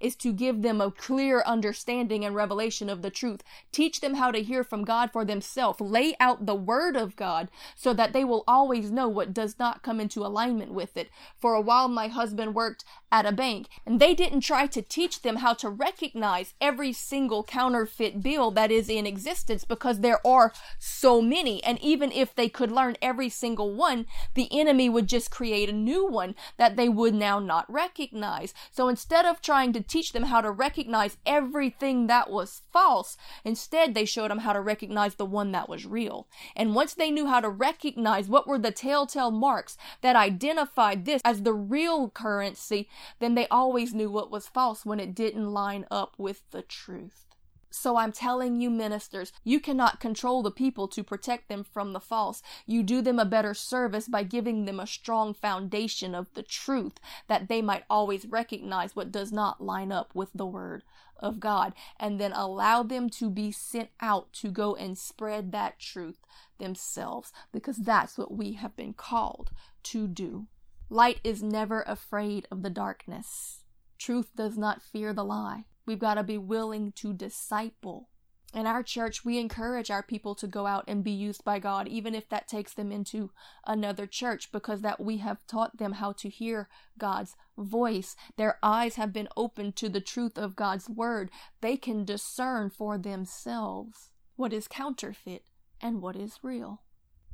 is 0.00 0.16
to 0.16 0.32
give 0.32 0.62
them 0.62 0.80
a 0.80 0.90
clear 0.90 1.42
understanding 1.46 2.24
and 2.24 2.34
revelation 2.34 2.88
of 2.88 3.02
the 3.02 3.10
truth. 3.10 3.42
Teach 3.72 4.00
them 4.00 4.14
how 4.14 4.30
to 4.30 4.42
hear 4.42 4.64
from 4.64 4.84
God 4.84 5.10
for 5.12 5.24
themselves. 5.24 5.80
Lay 5.80 6.14
out 6.20 6.46
the 6.46 6.54
word 6.54 6.96
of 6.96 7.16
God 7.16 7.50
so 7.74 7.92
that 7.94 8.12
they 8.12 8.24
will 8.24 8.44
always 8.46 8.90
know 8.90 9.08
what 9.08 9.34
does 9.34 9.58
not 9.58 9.82
come 9.82 10.00
into 10.00 10.24
alignment 10.24 10.72
with 10.72 10.96
it. 10.96 11.10
For 11.38 11.54
a 11.54 11.60
while, 11.60 11.88
my 11.88 12.08
husband 12.08 12.54
worked 12.54 12.84
at 13.12 13.26
a 13.26 13.32
bank 13.32 13.68
and 13.84 14.00
they 14.00 14.14
didn't 14.14 14.40
try 14.40 14.66
to 14.66 14.82
teach 14.82 15.22
them 15.22 15.36
how 15.36 15.54
to 15.54 15.68
recognize 15.68 16.54
every 16.60 16.92
single 16.92 17.42
counterfeit 17.42 18.22
bill 18.22 18.50
that 18.52 18.70
is 18.70 18.88
in 18.88 19.06
existence 19.06 19.64
because 19.64 20.00
there 20.00 20.24
are 20.26 20.52
so 20.78 21.20
many. 21.20 21.62
And 21.64 21.78
even 21.80 22.12
if 22.12 22.34
they 22.34 22.48
could 22.48 22.70
learn 22.70 22.96
every 23.02 23.28
single 23.28 23.74
one, 23.74 24.06
the 24.34 24.48
enemy 24.52 24.88
would 24.88 25.08
just 25.08 25.30
create 25.30 25.68
a 25.68 25.72
new 25.72 26.06
one 26.06 26.34
that 26.56 26.76
they 26.76 26.88
would 26.88 27.14
now 27.14 27.38
not 27.38 27.70
recognize. 27.72 28.54
So 28.70 28.88
instead 28.88 29.24
of 29.24 29.40
trying 29.40 29.69
trying 29.70 29.82
to 29.82 29.88
teach 29.88 30.12
them 30.12 30.24
how 30.24 30.40
to 30.40 30.50
recognize 30.50 31.16
everything 31.24 32.08
that 32.08 32.28
was 32.30 32.62
false. 32.72 33.16
Instead, 33.44 33.94
they 33.94 34.04
showed 34.04 34.30
them 34.30 34.40
how 34.40 34.52
to 34.52 34.60
recognize 34.60 35.14
the 35.14 35.24
one 35.24 35.52
that 35.52 35.68
was 35.68 35.86
real. 35.86 36.26
And 36.56 36.74
once 36.74 36.94
they 36.94 37.10
knew 37.10 37.26
how 37.26 37.40
to 37.40 37.48
recognize 37.48 38.28
what 38.28 38.48
were 38.48 38.58
the 38.58 38.72
telltale 38.72 39.30
marks 39.30 39.76
that 40.00 40.16
identified 40.16 41.04
this 41.04 41.22
as 41.24 41.42
the 41.42 41.54
real 41.54 42.10
currency, 42.10 42.88
then 43.20 43.34
they 43.34 43.46
always 43.48 43.94
knew 43.94 44.10
what 44.10 44.30
was 44.30 44.48
false 44.48 44.84
when 44.84 44.98
it 44.98 45.14
didn't 45.14 45.52
line 45.52 45.86
up 45.90 46.14
with 46.18 46.42
the 46.50 46.62
truth. 46.62 47.29
So 47.70 47.96
I'm 47.96 48.12
telling 48.12 48.60
you, 48.60 48.68
ministers, 48.68 49.32
you 49.44 49.60
cannot 49.60 50.00
control 50.00 50.42
the 50.42 50.50
people 50.50 50.88
to 50.88 51.04
protect 51.04 51.48
them 51.48 51.64
from 51.64 51.92
the 51.92 52.00
false. 52.00 52.42
You 52.66 52.82
do 52.82 53.00
them 53.00 53.18
a 53.18 53.24
better 53.24 53.54
service 53.54 54.08
by 54.08 54.24
giving 54.24 54.64
them 54.64 54.80
a 54.80 54.86
strong 54.86 55.34
foundation 55.34 56.14
of 56.14 56.32
the 56.34 56.42
truth 56.42 56.98
that 57.28 57.48
they 57.48 57.62
might 57.62 57.84
always 57.88 58.26
recognize 58.26 58.96
what 58.96 59.12
does 59.12 59.30
not 59.30 59.60
line 59.60 59.92
up 59.92 60.14
with 60.14 60.30
the 60.34 60.46
word 60.46 60.82
of 61.16 61.38
God 61.38 61.74
and 61.98 62.20
then 62.20 62.32
allow 62.32 62.82
them 62.82 63.08
to 63.10 63.30
be 63.30 63.52
sent 63.52 63.90
out 64.00 64.32
to 64.32 64.50
go 64.50 64.74
and 64.74 64.98
spread 64.98 65.52
that 65.52 65.78
truth 65.78 66.18
themselves 66.58 67.32
because 67.52 67.76
that's 67.76 68.18
what 68.18 68.32
we 68.32 68.54
have 68.54 68.74
been 68.74 68.94
called 68.94 69.50
to 69.84 70.08
do. 70.08 70.46
Light 70.88 71.20
is 71.22 71.42
never 71.42 71.82
afraid 71.82 72.48
of 72.50 72.62
the 72.62 72.70
darkness. 72.70 73.62
Truth 73.98 74.34
does 74.34 74.58
not 74.58 74.82
fear 74.82 75.12
the 75.12 75.24
lie. 75.24 75.66
We've 75.86 75.98
got 75.98 76.14
to 76.14 76.22
be 76.22 76.38
willing 76.38 76.92
to 76.96 77.12
disciple. 77.12 78.08
In 78.52 78.66
our 78.66 78.82
church, 78.82 79.24
we 79.24 79.38
encourage 79.38 79.90
our 79.90 80.02
people 80.02 80.34
to 80.34 80.48
go 80.48 80.66
out 80.66 80.84
and 80.88 81.04
be 81.04 81.12
used 81.12 81.44
by 81.44 81.60
God, 81.60 81.86
even 81.86 82.16
if 82.16 82.28
that 82.30 82.48
takes 82.48 82.74
them 82.74 82.90
into 82.90 83.30
another 83.64 84.06
church, 84.06 84.50
because 84.50 84.80
that 84.80 84.98
we 84.98 85.18
have 85.18 85.46
taught 85.46 85.76
them 85.76 85.92
how 85.92 86.12
to 86.12 86.28
hear 86.28 86.68
God's 86.98 87.36
voice. 87.56 88.16
Their 88.36 88.58
eyes 88.60 88.96
have 88.96 89.12
been 89.12 89.28
opened 89.36 89.76
to 89.76 89.88
the 89.88 90.00
truth 90.00 90.36
of 90.36 90.56
God's 90.56 90.88
word. 90.88 91.30
They 91.60 91.76
can 91.76 92.04
discern 92.04 92.70
for 92.70 92.98
themselves 92.98 94.10
what 94.34 94.52
is 94.52 94.66
counterfeit 94.66 95.44
and 95.80 96.02
what 96.02 96.16
is 96.16 96.40
real. 96.42 96.82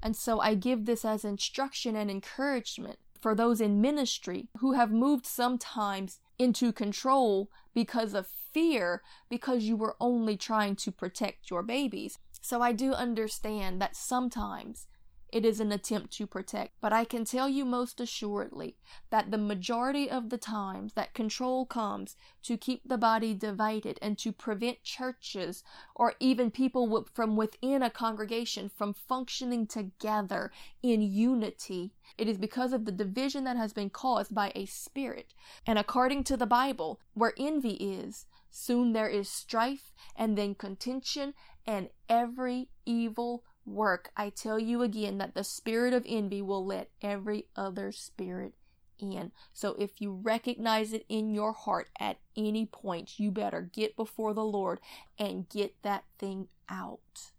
And 0.02 0.14
so 0.14 0.40
I 0.40 0.54
give 0.54 0.84
this 0.84 1.04
as 1.04 1.24
instruction 1.24 1.96
and 1.96 2.10
encouragement 2.10 2.98
for 3.18 3.34
those 3.34 3.60
in 3.60 3.80
ministry 3.80 4.48
who 4.58 4.72
have 4.72 4.92
moved 4.92 5.24
sometimes 5.24 6.20
into 6.38 6.72
control 6.72 7.50
because 7.74 8.14
of 8.14 8.26
fear 8.52 9.02
because 9.28 9.64
you 9.64 9.76
were 9.76 9.96
only 10.00 10.36
trying 10.36 10.76
to 10.76 10.90
protect 10.90 11.50
your 11.50 11.62
babies. 11.62 12.18
So 12.40 12.62
I 12.62 12.72
do 12.72 12.92
understand 12.92 13.80
that 13.80 13.96
sometimes 13.96 14.86
it 15.32 15.44
is 15.44 15.60
an 15.60 15.72
attempt 15.72 16.12
to 16.12 16.26
protect. 16.26 16.74
But 16.80 16.92
I 16.92 17.04
can 17.04 17.24
tell 17.24 17.48
you 17.48 17.64
most 17.64 18.00
assuredly 18.00 18.76
that 19.10 19.30
the 19.30 19.38
majority 19.38 20.08
of 20.08 20.30
the 20.30 20.38
times 20.38 20.94
that 20.94 21.14
control 21.14 21.66
comes 21.66 22.16
to 22.44 22.56
keep 22.56 22.82
the 22.86 22.98
body 22.98 23.34
divided 23.34 23.98
and 24.00 24.16
to 24.18 24.32
prevent 24.32 24.82
churches 24.82 25.64
or 25.94 26.14
even 26.20 26.50
people 26.50 27.06
from 27.12 27.36
within 27.36 27.82
a 27.82 27.90
congregation 27.90 28.68
from 28.68 28.94
functioning 28.94 29.66
together 29.66 30.52
in 30.82 31.02
unity, 31.02 31.92
it 32.16 32.28
is 32.28 32.38
because 32.38 32.72
of 32.72 32.84
the 32.84 32.92
division 32.92 33.44
that 33.44 33.56
has 33.56 33.72
been 33.72 33.90
caused 33.90 34.34
by 34.34 34.52
a 34.54 34.66
spirit. 34.66 35.34
And 35.66 35.78
according 35.78 36.24
to 36.24 36.36
the 36.36 36.46
Bible, 36.46 37.00
where 37.14 37.34
envy 37.38 37.74
is, 37.74 38.26
soon 38.50 38.92
there 38.92 39.08
is 39.08 39.28
strife 39.28 39.92
and 40.14 40.38
then 40.38 40.54
contention 40.54 41.34
and 41.66 41.88
every 42.08 42.68
evil 42.84 43.42
work, 43.66 44.10
I 44.16 44.30
tell 44.30 44.58
you 44.58 44.82
again 44.82 45.18
that 45.18 45.34
the 45.34 45.44
spirit 45.44 45.92
of 45.92 46.04
envy 46.06 46.40
will 46.40 46.64
let 46.64 46.90
every 47.02 47.46
other 47.56 47.92
spirit 47.92 48.54
in. 48.98 49.32
So 49.52 49.74
if 49.78 50.00
you 50.00 50.12
recognize 50.12 50.92
it 50.92 51.04
in 51.08 51.34
your 51.34 51.52
heart 51.52 51.90
at 51.98 52.18
any 52.36 52.66
point, 52.66 53.18
you 53.18 53.30
better 53.30 53.60
get 53.60 53.96
before 53.96 54.34
the 54.34 54.44
Lord 54.44 54.80
and 55.18 55.48
get 55.48 55.74
that 55.82 56.04
thing 56.18 56.48
out. 56.68 57.32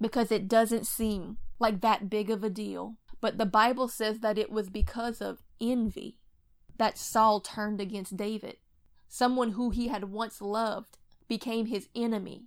Because 0.00 0.30
it 0.30 0.48
doesn't 0.48 0.86
seem 0.86 1.38
like 1.58 1.80
that 1.80 2.10
big 2.10 2.30
of 2.30 2.44
a 2.44 2.50
deal. 2.50 2.96
But 3.20 3.38
the 3.38 3.46
Bible 3.46 3.88
says 3.88 4.20
that 4.20 4.38
it 4.38 4.50
was 4.50 4.68
because 4.68 5.20
of 5.20 5.42
envy 5.60 6.18
that 6.76 6.98
Saul 6.98 7.40
turned 7.40 7.80
against 7.80 8.16
David. 8.16 8.56
Someone 9.08 9.52
who 9.52 9.70
he 9.70 9.88
had 9.88 10.04
once 10.04 10.40
loved 10.40 10.98
became 11.28 11.66
his 11.66 11.88
enemy 11.94 12.44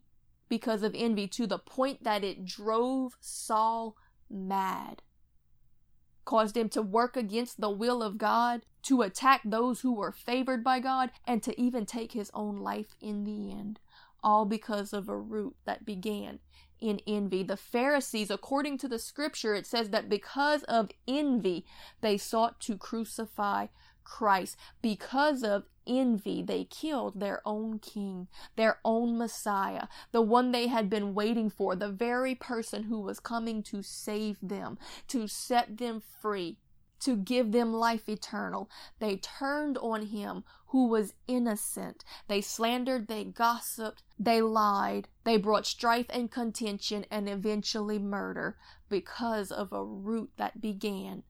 because 0.50 0.84
of 0.84 0.96
envy 0.96 1.28
to 1.28 1.48
the 1.48 1.60
point 1.60 2.04
that 2.04 2.24
it 2.24 2.44
drove 2.44 3.14
Saul 3.22 3.96
mad, 4.30 5.04
caused 6.26 6.58
him 6.58 6.70
to 6.70 6.82
work 6.82 7.16
against 7.16 7.62
the 7.62 7.70
will 7.70 8.04
of 8.04 8.18
God, 8.18 8.62
to 8.84 9.02
attack 9.02 9.42
those 9.46 9.82
who 9.82 9.94
were 9.94 10.12
favored 10.12 10.64
by 10.64 10.80
God, 10.80 11.12
and 11.26 11.42
to 11.44 11.60
even 11.60 11.86
take 11.86 12.12
his 12.12 12.32
own 12.34 12.58
life 12.58 12.96
in 13.00 13.24
the 13.24 13.52
end, 13.52 13.80
all 14.24 14.46
because 14.46 14.94
of 14.94 15.08
a 15.08 15.18
root 15.18 15.56
that 15.66 15.86
began 15.86 16.40
in 16.80 17.00
envy. 17.08 17.44
The 17.44 17.58
Pharisees, 17.58 18.32
according 18.32 18.78
to 18.80 18.88
the 18.88 19.00
scripture, 19.00 19.54
it 19.54 19.66
says 19.66 19.90
that 19.90 20.10
because 20.10 20.64
of 20.64 20.92
envy, 21.08 21.66
they 22.02 22.18
sought 22.18 22.60
to 22.62 22.78
crucify 22.78 23.68
Christ. 24.18 24.58
Because 24.82 25.44
of 25.44 25.64
envy, 25.86 26.42
they 26.44 26.64
killed 26.66 27.20
their 27.20 27.42
own 27.46 27.80
king, 27.80 28.28
their 28.56 28.80
own 28.84 29.18
Messiah, 29.18 29.88
the 30.12 30.22
one 30.22 30.52
they 30.52 30.68
had 30.68 30.90
been 30.90 31.14
waiting 31.14 31.50
for, 31.50 31.76
the 31.76 31.90
very 31.90 32.36
person 32.36 32.84
who 32.84 33.00
was 33.00 33.20
coming 33.20 33.64
to 33.64 33.82
save 33.82 34.38
them, 34.42 34.78
to 35.08 35.28
set 35.28 35.78
them 35.78 36.02
free. 36.22 36.58
to 37.00 37.16
give 37.16 37.52
them 37.52 37.74
life 37.74 38.10
eternal. 38.10 38.70
They 39.00 39.18
turned 39.18 39.78
on 39.78 40.08
him 40.08 40.44
who 40.68 40.88
was 40.88 41.14
innocent. 41.28 42.04
They 42.28 42.42
slandered, 42.42 43.08
they 43.08 43.24
gossiped, 43.24 44.04
they 44.20 44.42
lied, 44.42 45.08
they 45.24 45.38
brought 45.38 45.66
strife 45.66 46.08
and 46.10 46.30
contention 46.30 47.06
and 47.10 47.28
eventually 47.30 48.00
murder 48.00 48.58
because 48.90 49.52
of 49.52 49.72
a 49.72 49.84
root 49.84 50.32
that 50.38 50.62
began 50.62 51.24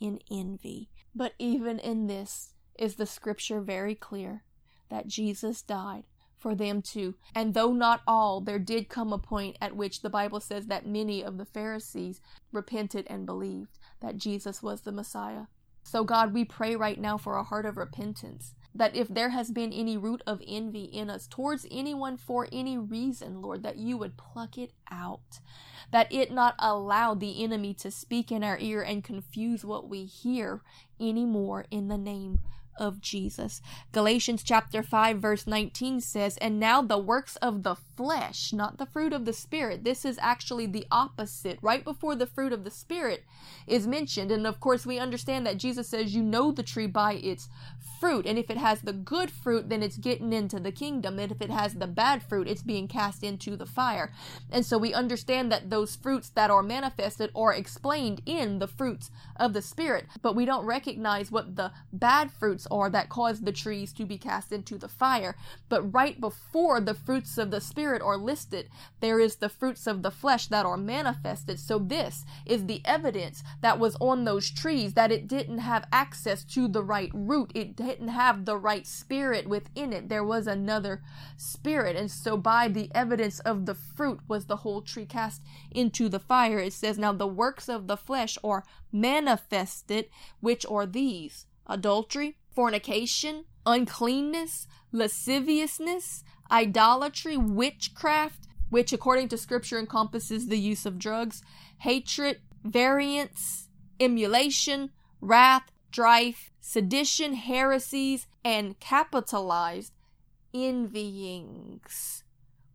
in 0.00 0.20
envy. 0.30 0.90
But 1.14 1.34
even 1.38 1.78
in 1.78 2.06
this 2.06 2.54
is 2.78 2.96
the 2.96 3.06
scripture 3.06 3.60
very 3.60 3.94
clear 3.94 4.42
that 4.90 5.06
Jesus 5.06 5.62
died 5.62 6.04
for 6.36 6.54
them 6.54 6.82
too. 6.82 7.14
And 7.34 7.54
though 7.54 7.72
not 7.72 8.02
all, 8.06 8.40
there 8.40 8.58
did 8.58 8.88
come 8.88 9.12
a 9.12 9.18
point 9.18 9.56
at 9.60 9.76
which 9.76 10.02
the 10.02 10.10
Bible 10.10 10.40
says 10.40 10.66
that 10.66 10.86
many 10.86 11.22
of 11.22 11.38
the 11.38 11.44
Pharisees 11.44 12.20
repented 12.52 13.06
and 13.08 13.24
believed 13.24 13.78
that 14.00 14.18
Jesus 14.18 14.62
was 14.62 14.82
the 14.82 14.92
Messiah. 14.92 15.44
So, 15.82 16.02
God, 16.04 16.34
we 16.34 16.44
pray 16.44 16.76
right 16.76 17.00
now 17.00 17.16
for 17.16 17.36
a 17.36 17.44
heart 17.44 17.66
of 17.66 17.76
repentance. 17.76 18.54
That 18.74 18.96
if 18.96 19.06
there 19.06 19.30
has 19.30 19.52
been 19.52 19.72
any 19.72 19.96
root 19.96 20.22
of 20.26 20.42
envy 20.46 20.84
in 20.84 21.08
us 21.08 21.28
towards 21.28 21.64
anyone 21.70 22.16
for 22.16 22.48
any 22.50 22.76
reason, 22.76 23.40
Lord, 23.40 23.62
that 23.62 23.76
you 23.76 23.96
would 23.96 24.16
pluck 24.16 24.58
it 24.58 24.72
out. 24.90 25.38
That 25.92 26.12
it 26.12 26.32
not 26.32 26.56
allow 26.58 27.14
the 27.14 27.44
enemy 27.44 27.74
to 27.74 27.90
speak 27.90 28.32
in 28.32 28.42
our 28.42 28.58
ear 28.58 28.82
and 28.82 29.04
confuse 29.04 29.64
what 29.64 29.88
we 29.88 30.04
hear 30.06 30.62
anymore 30.98 31.66
in 31.70 31.86
the 31.86 31.98
name 31.98 32.40
of 32.76 33.00
Jesus. 33.00 33.62
Galatians 33.92 34.42
chapter 34.42 34.82
5 34.82 35.20
verse 35.20 35.46
19 35.46 36.00
says, 36.00 36.36
"And 36.38 36.58
now 36.58 36.82
the 36.82 36.98
works 36.98 37.36
of 37.36 37.62
the 37.62 37.76
flesh, 37.76 38.52
not 38.52 38.78
the 38.78 38.86
fruit 38.86 39.12
of 39.12 39.24
the 39.24 39.32
spirit." 39.32 39.84
This 39.84 40.04
is 40.04 40.18
actually 40.20 40.66
the 40.66 40.86
opposite. 40.90 41.58
Right 41.62 41.84
before 41.84 42.16
the 42.16 42.26
fruit 42.26 42.52
of 42.52 42.64
the 42.64 42.72
spirit 42.72 43.24
is 43.68 43.86
mentioned, 43.86 44.32
and 44.32 44.44
of 44.46 44.58
course 44.58 44.84
we 44.84 44.98
understand 44.98 45.46
that 45.46 45.58
Jesus 45.58 45.88
says, 45.88 46.14
"You 46.16 46.22
know 46.24 46.50
the 46.50 46.64
tree 46.64 46.88
by 46.88 47.14
its 47.14 47.48
fruit." 48.04 48.26
And 48.26 48.38
if 48.38 48.50
it 48.50 48.58
has 48.58 48.82
the 48.82 48.92
good 48.92 49.30
fruit, 49.30 49.70
then 49.70 49.82
it's 49.82 49.96
getting 49.96 50.32
into 50.32 50.60
the 50.60 50.72
kingdom. 50.72 51.18
And 51.18 51.32
if 51.32 51.40
it 51.40 51.50
has 51.50 51.74
the 51.74 51.86
bad 51.86 52.22
fruit, 52.22 52.48
it's 52.48 52.62
being 52.62 52.86
cast 52.86 53.22
into 53.22 53.56
the 53.56 53.64
fire. 53.66 54.12
And 54.50 54.66
so 54.66 54.76
we 54.76 54.92
understand 54.92 55.50
that 55.50 55.70
those 55.70 55.96
fruits 55.96 56.28
that 56.30 56.50
are 56.50 56.62
manifested 56.62 57.30
are 57.34 57.54
explained 57.54 58.20
in 58.26 58.58
the 58.58 58.68
fruits 58.68 59.10
of 59.36 59.54
the 59.54 59.62
spirit, 59.62 60.06
but 60.20 60.36
we 60.36 60.44
don't 60.44 60.66
recognize 60.66 61.30
what 61.30 61.56
the 61.56 61.72
bad 61.92 62.30
fruits 62.30 62.66
are 62.70 62.90
that 62.90 63.08
cause 63.08 63.40
the 63.40 63.52
trees 63.52 63.92
to 63.94 64.04
be 64.04 64.18
cast 64.18 64.52
into 64.52 64.76
the 64.76 64.88
fire. 64.88 65.36
But 65.68 65.94
right 65.94 66.20
before 66.20 66.80
the 66.80 66.94
fruits 66.94 67.38
of 67.38 67.50
the 67.50 67.60
Spirit 67.60 68.02
are 68.02 68.18
listed, 68.18 68.68
there 69.00 69.20
is 69.20 69.36
the 69.36 69.48
fruits 69.48 69.86
of 69.86 70.02
the 70.02 70.10
flesh 70.10 70.48
that 70.48 70.66
are 70.66 70.76
manifested. 70.76 71.58
So 71.58 71.78
this 71.78 72.24
is 72.44 72.66
the 72.66 72.82
evidence 72.84 73.42
that 73.60 73.78
was 73.78 73.96
on 74.00 74.24
those 74.24 74.50
trees 74.50 74.94
that 74.94 75.12
it 75.12 75.28
didn't 75.28 75.58
have 75.58 75.88
access 75.92 76.44
to 76.54 76.68
the 76.68 76.82
right 76.82 77.10
root. 77.14 77.50
It 77.54 77.76
didn't 77.94 78.08
have 78.08 78.44
the 78.44 78.56
right 78.56 78.86
spirit 78.86 79.46
within 79.46 79.92
it. 79.92 80.08
There 80.08 80.24
was 80.24 80.46
another 80.46 81.02
spirit. 81.36 81.96
And 81.96 82.10
so 82.10 82.36
by 82.36 82.68
the 82.68 82.90
evidence 82.94 83.38
of 83.40 83.66
the 83.66 83.74
fruit 83.74 84.20
was 84.26 84.46
the 84.46 84.56
whole 84.56 84.82
tree 84.82 85.06
cast 85.06 85.42
into 85.70 86.08
the 86.08 86.18
fire. 86.18 86.58
It 86.58 86.72
says, 86.72 86.98
Now 86.98 87.12
the 87.12 87.26
works 87.26 87.68
of 87.68 87.86
the 87.86 87.96
flesh 87.96 88.36
are 88.42 88.64
manifested, 88.92 90.08
which 90.40 90.66
are 90.66 90.86
these 90.86 91.46
adultery, 91.66 92.36
fornication, 92.54 93.44
uncleanness, 93.64 94.66
lasciviousness, 94.92 96.24
idolatry, 96.50 97.36
witchcraft, 97.36 98.48
which 98.70 98.92
according 98.92 99.28
to 99.28 99.38
scripture 99.38 99.78
encompasses 99.78 100.48
the 100.48 100.58
use 100.58 100.84
of 100.84 100.98
drugs, 100.98 101.42
hatred, 101.78 102.40
variance, 102.64 103.68
emulation, 104.00 104.90
wrath, 105.20 105.70
strife, 105.94 106.50
sedition, 106.60 107.34
heresies, 107.34 108.26
and 108.44 108.80
capitalized 108.80 109.92
envyings, 110.52 112.24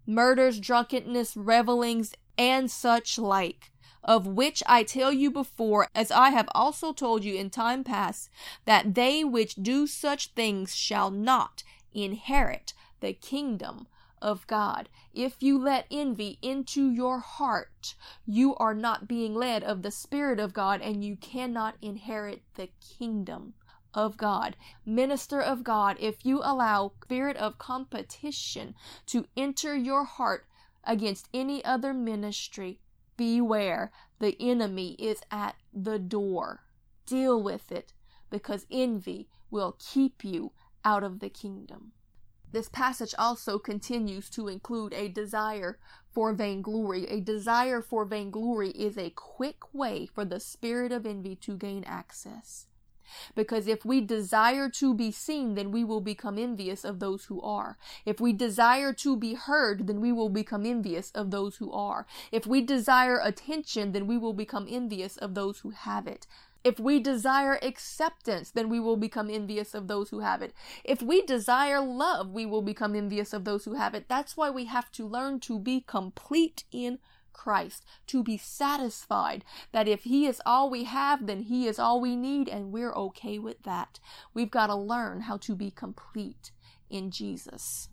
murders, 0.08 0.58
drunkenness, 0.58 1.36
revelings, 1.36 2.14
and 2.38 2.72
such 2.72 3.20
like 3.20 3.74
of 4.06 4.26
which 4.26 4.64
I 4.66 4.84
tell 4.84 5.12
you 5.12 5.30
before, 5.30 5.90
as 5.94 6.12
I 6.12 6.30
have 6.30 6.48
also 6.56 6.94
told 6.94 7.26
you 7.26 7.36
in 7.36 7.50
time 7.50 7.84
past, 7.84 8.30
that 8.64 8.96
they 8.96 9.26
which 9.26 9.56
do 9.56 9.86
such 9.86 10.28
things 10.28 10.74
shall 10.74 11.12
not 11.12 11.64
inherit 11.94 12.74
the 13.02 13.12
kingdom 13.12 13.88
of 14.22 14.46
God. 14.48 14.90
If 15.14 15.42
you 15.42 15.58
let 15.58 15.86
envy 15.90 16.40
into 16.42 16.90
your 16.90 17.20
heart, 17.20 17.96
you 18.26 18.56
are 18.56 18.74
not 18.74 19.08
being 19.08 19.34
led 19.34 19.64
of 19.64 19.82
the 19.82 19.92
Spirit 19.92 20.40
of 20.40 20.54
God 20.54 20.82
and 20.82 21.04
you 21.04 21.16
cannot 21.16 21.76
inherit 21.82 22.44
the 22.56 22.70
kingdom 22.98 23.54
of 23.94 24.18
God. 24.18 24.56
Minister 24.86 25.42
of 25.42 25.64
God, 25.64 25.98
if 26.00 26.26
you 26.26 26.42
allow 26.44 26.94
spirit 27.04 27.38
of 27.38 27.58
competition 27.58 28.76
to 29.08 29.26
enter 29.36 29.76
your 29.76 30.04
heart 30.04 30.46
against 30.84 31.28
any 31.34 31.64
other 31.66 31.94
ministry, 31.94 32.80
Beware, 33.20 33.92
the 34.20 34.38
enemy 34.40 34.94
is 34.94 35.22
at 35.30 35.58
the 35.74 36.00
door. 36.00 36.64
Deal 37.06 37.44
with 37.44 37.70
it 37.70 37.92
because 38.30 38.66
envy 38.72 39.28
will 39.52 39.76
keep 39.78 40.24
you 40.24 40.54
out 40.86 41.04
of 41.04 41.20
the 41.20 41.28
kingdom. 41.28 41.92
This 42.52 42.70
passage 42.70 43.14
also 43.18 43.60
continues 43.60 44.30
to 44.32 44.48
include 44.48 44.94
a 44.94 45.08
desire 45.08 45.78
for 46.12 46.34
vainglory. 46.34 47.06
A 47.08 47.22
desire 47.22 47.82
for 47.82 48.06
vainglory 48.06 48.72
is 48.72 48.98
a 48.98 49.12
quick 49.12 49.74
way 49.74 50.08
for 50.08 50.26
the 50.26 50.40
spirit 50.40 50.92
of 50.92 51.06
envy 51.06 51.36
to 51.38 51.56
gain 51.56 51.84
access. 51.84 52.66
Because 53.36 53.68
if 53.68 53.86
we 53.86 54.02
desire 54.02 54.70
to 54.70 54.94
be 54.94 55.12
seen, 55.12 55.56
then 55.56 55.72
we 55.72 55.84
will 55.84 56.02
become 56.02 56.38
envious 56.38 56.84
of 56.84 57.00
those 57.00 57.26
who 57.26 57.42
are. 57.42 57.78
If 58.06 58.20
we 58.20 58.34
desire 58.34 58.94
to 58.94 59.18
be 59.18 59.34
heard, 59.34 59.88
then 59.88 60.00
we 60.00 60.12
will 60.12 60.30
become 60.30 60.66
envious 60.66 61.12
of 61.12 61.32
those 61.32 61.58
who 61.58 61.72
are. 61.72 62.06
If 62.32 62.46
we 62.46 62.62
desire 62.62 63.20
attention, 63.24 63.92
then 63.92 64.08
we 64.08 64.18
will 64.18 64.34
become 64.34 64.68
envious 64.70 65.18
of 65.18 65.34
those 65.34 65.60
who 65.60 65.72
have 65.72 66.08
it. 66.08 66.28
If 66.64 66.80
we 66.80 67.00
desire 67.00 67.58
acceptance, 67.62 68.52
then 68.52 68.70
we 68.70 68.80
will 68.80 68.98
become 68.98 69.30
envious 69.30 69.74
of 69.74 69.88
those 69.88 70.10
who 70.10 70.20
have 70.20 70.42
it. 70.42 70.54
If 70.84 71.02
we 71.02 71.22
desire 71.22 71.80
love, 71.80 72.32
we 72.32 72.46
will 72.46 72.62
become 72.62 72.96
envious 72.96 73.34
of 73.34 73.46
those 73.46 73.66
who 73.66 73.76
have 73.76 73.94
it. 73.94 74.06
That's 74.10 74.36
why 74.36 74.50
we 74.50 74.66
have 74.66 74.92
to 74.94 75.08
learn 75.08 75.40
to 75.42 75.58
be 75.58 75.82
complete 75.82 76.66
in 76.72 77.00
Christ, 77.32 77.86
to 78.08 78.22
be 78.22 78.38
satisfied 78.38 79.46
that 79.72 79.88
if 79.88 80.04
He 80.04 80.26
is 80.26 80.42
all 80.46 80.70
we 80.70 80.84
have, 80.84 81.26
then 81.26 81.44
He 81.44 81.68
is 81.68 81.80
all 81.80 82.02
we 82.02 82.18
need, 82.18 82.50
and 82.50 82.74
we're 82.74 82.94
okay 82.94 83.40
with 83.40 83.64
that. 83.64 84.00
We've 84.34 84.52
got 84.52 84.68
to 84.68 84.76
learn 84.76 85.22
how 85.22 85.38
to 85.38 85.56
be 85.56 85.72
complete 85.72 86.52
in 86.90 87.12
Jesus. 87.12 87.88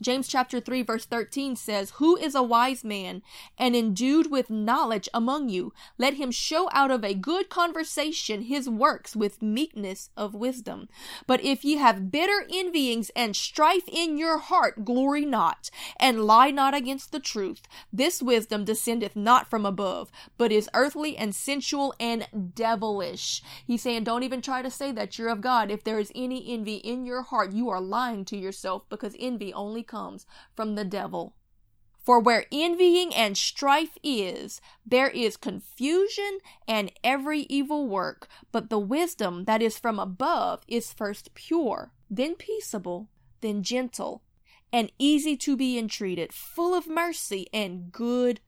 James 0.00 0.28
chapter 0.28 0.60
3 0.60 0.82
verse 0.82 1.04
13 1.04 1.56
says, 1.56 1.92
Who 1.96 2.16
is 2.16 2.34
a 2.34 2.42
wise 2.42 2.82
man 2.82 3.22
and 3.58 3.76
endued 3.76 4.30
with 4.30 4.48
knowledge 4.48 5.08
among 5.12 5.50
you? 5.50 5.74
Let 5.98 6.14
him 6.14 6.30
show 6.30 6.70
out 6.72 6.90
of 6.90 7.04
a 7.04 7.14
good 7.14 7.50
conversation 7.50 8.42
his 8.42 8.68
works 8.68 9.14
with 9.14 9.42
meekness 9.42 10.08
of 10.16 10.34
wisdom. 10.34 10.88
But 11.26 11.42
if 11.42 11.64
ye 11.64 11.76
have 11.76 12.10
bitter 12.10 12.46
envyings 12.50 13.10
and 13.14 13.36
strife 13.36 13.86
in 13.88 14.16
your 14.16 14.38
heart, 14.38 14.84
glory 14.86 15.26
not, 15.26 15.70
and 15.98 16.24
lie 16.24 16.50
not 16.50 16.74
against 16.74 17.12
the 17.12 17.20
truth. 17.20 17.62
This 17.92 18.22
wisdom 18.22 18.64
descendeth 18.64 19.16
not 19.16 19.48
from 19.48 19.66
above, 19.66 20.10
but 20.38 20.50
is 20.50 20.70
earthly 20.72 21.16
and 21.16 21.34
sensual 21.34 21.94
and 22.00 22.26
devilish. 22.54 23.42
He's 23.66 23.82
saying, 23.82 24.04
Don't 24.04 24.22
even 24.22 24.40
try 24.40 24.62
to 24.62 24.70
say 24.70 24.92
that 24.92 25.18
you're 25.18 25.28
of 25.28 25.42
God. 25.42 25.70
If 25.70 25.84
there 25.84 25.98
is 25.98 26.10
any 26.14 26.52
envy 26.52 26.76
in 26.76 27.04
your 27.04 27.22
heart, 27.22 27.52
you 27.52 27.68
are 27.68 27.80
lying 27.80 28.24
to 28.26 28.36
yourself 28.36 28.88
because 28.88 29.14
envy 29.18 29.52
only 29.52 29.82
comes 29.90 30.24
from 30.54 30.74
the 30.76 30.84
devil. 30.84 31.34
For 32.02 32.18
where 32.18 32.46
envying 32.50 33.14
and 33.14 33.36
strife 33.36 33.98
is, 34.02 34.60
there 34.86 35.10
is 35.10 35.36
confusion 35.36 36.38
and 36.66 36.90
every 37.04 37.40
evil 37.42 37.86
work. 37.86 38.26
But 38.52 38.70
the 38.70 38.78
wisdom 38.78 39.44
that 39.44 39.60
is 39.60 39.78
from 39.78 39.98
above 39.98 40.62
is 40.66 40.92
first 40.92 41.34
pure, 41.34 41.92
then 42.08 42.36
peaceable, 42.36 43.08
then 43.42 43.62
gentle, 43.62 44.22
and 44.72 44.90
easy 44.98 45.36
to 45.36 45.56
be 45.56 45.78
entreated, 45.78 46.32
full 46.32 46.74
of 46.74 46.88
mercy 46.88 47.48
and 47.52 47.92
good 47.92 48.40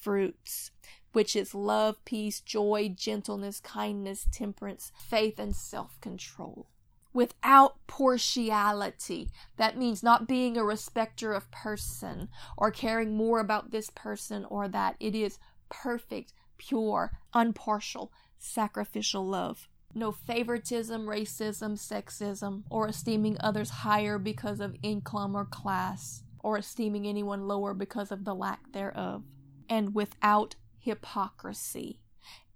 fruits, 0.00 0.70
which 1.12 1.34
is 1.34 1.54
love, 1.54 2.04
peace, 2.04 2.40
joy, 2.40 2.94
gentleness, 2.94 3.58
kindness, 3.60 4.28
temperance, 4.30 4.92
faith, 4.96 5.38
and 5.38 5.56
self 5.56 6.00
control 6.00 6.68
without 7.14 7.76
partiality. 7.86 9.30
That 9.56 9.78
means 9.78 10.02
not 10.02 10.28
being 10.28 10.58
a 10.58 10.64
respecter 10.64 11.32
of 11.32 11.50
person 11.50 12.28
or 12.58 12.70
caring 12.70 13.16
more 13.16 13.40
about 13.40 13.70
this 13.70 13.88
person 13.88 14.44
or 14.50 14.68
that. 14.68 14.96
It 15.00 15.14
is 15.14 15.38
perfect, 15.70 16.34
pure, 16.58 17.12
unpartial, 17.32 18.12
sacrificial 18.38 19.26
love. 19.26 19.68
No 19.94 20.10
favoritism, 20.10 21.06
racism, 21.06 21.78
sexism, 21.78 22.64
or 22.68 22.88
esteeming 22.88 23.36
others 23.40 23.70
higher 23.70 24.18
because 24.18 24.58
of 24.58 24.74
income 24.82 25.36
or 25.36 25.44
class, 25.44 26.24
or 26.40 26.58
esteeming 26.58 27.06
anyone 27.06 27.46
lower 27.46 27.72
because 27.72 28.10
of 28.10 28.24
the 28.24 28.34
lack 28.34 28.72
thereof. 28.72 29.22
And 29.70 29.94
without 29.94 30.56
hypocrisy. 30.78 32.00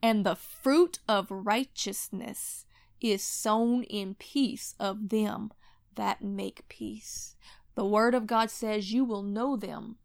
and 0.02 0.24
the 0.24 0.36
fruit 0.36 0.98
of 1.08 1.30
righteousness 1.30 2.64
is 3.00 3.22
sown 3.22 3.82
in 3.84 4.14
peace 4.14 4.74
of 4.78 5.08
them 5.08 5.52
that 5.94 6.22
make 6.22 6.68
peace. 6.68 7.36
The 7.74 7.84
Word 7.84 8.14
of 8.14 8.26
God 8.26 8.50
says, 8.50 8.92
You 8.92 9.04
will 9.04 9.22
know 9.22 9.56
them 9.56 9.96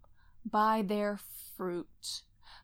by 0.46 0.84
their 0.86 1.20
fruit. 1.58 2.22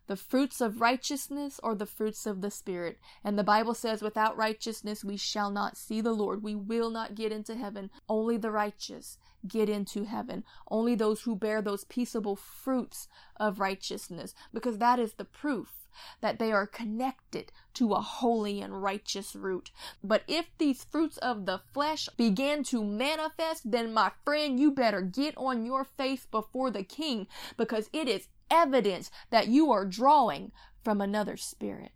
The 0.07 0.15
fruits 0.15 0.59
of 0.59 0.81
righteousness 0.81 1.59
or 1.61 1.75
the 1.75 1.85
fruits 1.85 2.25
of 2.25 2.41
the 2.41 2.51
Spirit. 2.51 2.97
And 3.23 3.37
the 3.37 3.43
Bible 3.43 3.73
says, 3.73 4.01
Without 4.01 4.37
righteousness 4.37 5.03
we 5.03 5.17
shall 5.17 5.51
not 5.51 5.77
see 5.77 6.01
the 6.01 6.13
Lord. 6.13 6.43
We 6.43 6.55
will 6.55 6.89
not 6.89 7.15
get 7.15 7.31
into 7.31 7.55
heaven. 7.55 7.89
Only 8.07 8.37
the 8.37 8.51
righteous 8.51 9.17
get 9.47 9.69
into 9.69 10.03
heaven. 10.03 10.43
Only 10.69 10.95
those 10.95 11.21
who 11.21 11.35
bear 11.35 11.61
those 11.61 11.83
peaceable 11.85 12.35
fruits 12.35 13.07
of 13.37 13.59
righteousness, 13.59 14.33
because 14.53 14.79
that 14.79 14.99
is 14.99 15.13
the 15.13 15.25
proof 15.25 15.87
that 16.21 16.39
they 16.39 16.51
are 16.51 16.67
connected 16.67 17.51
to 17.75 17.93
a 17.93 18.01
holy 18.01 18.61
and 18.61 18.81
righteous 18.81 19.35
root. 19.35 19.71
But 20.03 20.23
if 20.27 20.45
these 20.57 20.83
fruits 20.83 21.17
of 21.17 21.45
the 21.45 21.61
flesh 21.73 22.09
begin 22.17 22.63
to 22.65 22.83
manifest, 22.83 23.71
then 23.71 23.93
my 23.93 24.11
friend, 24.25 24.59
you 24.59 24.71
better 24.71 25.01
get 25.01 25.37
on 25.37 25.65
your 25.65 25.83
face 25.83 26.25
before 26.25 26.71
the 26.71 26.83
king 26.83 27.27
because 27.57 27.89
it 27.93 28.07
is 28.07 28.27
evidence 28.51 29.11
that 29.29 29.47
you 29.47 29.71
are 29.71 29.85
drawing 29.85 30.51
from 30.83 31.01
another 31.01 31.37
spirit. 31.37 31.91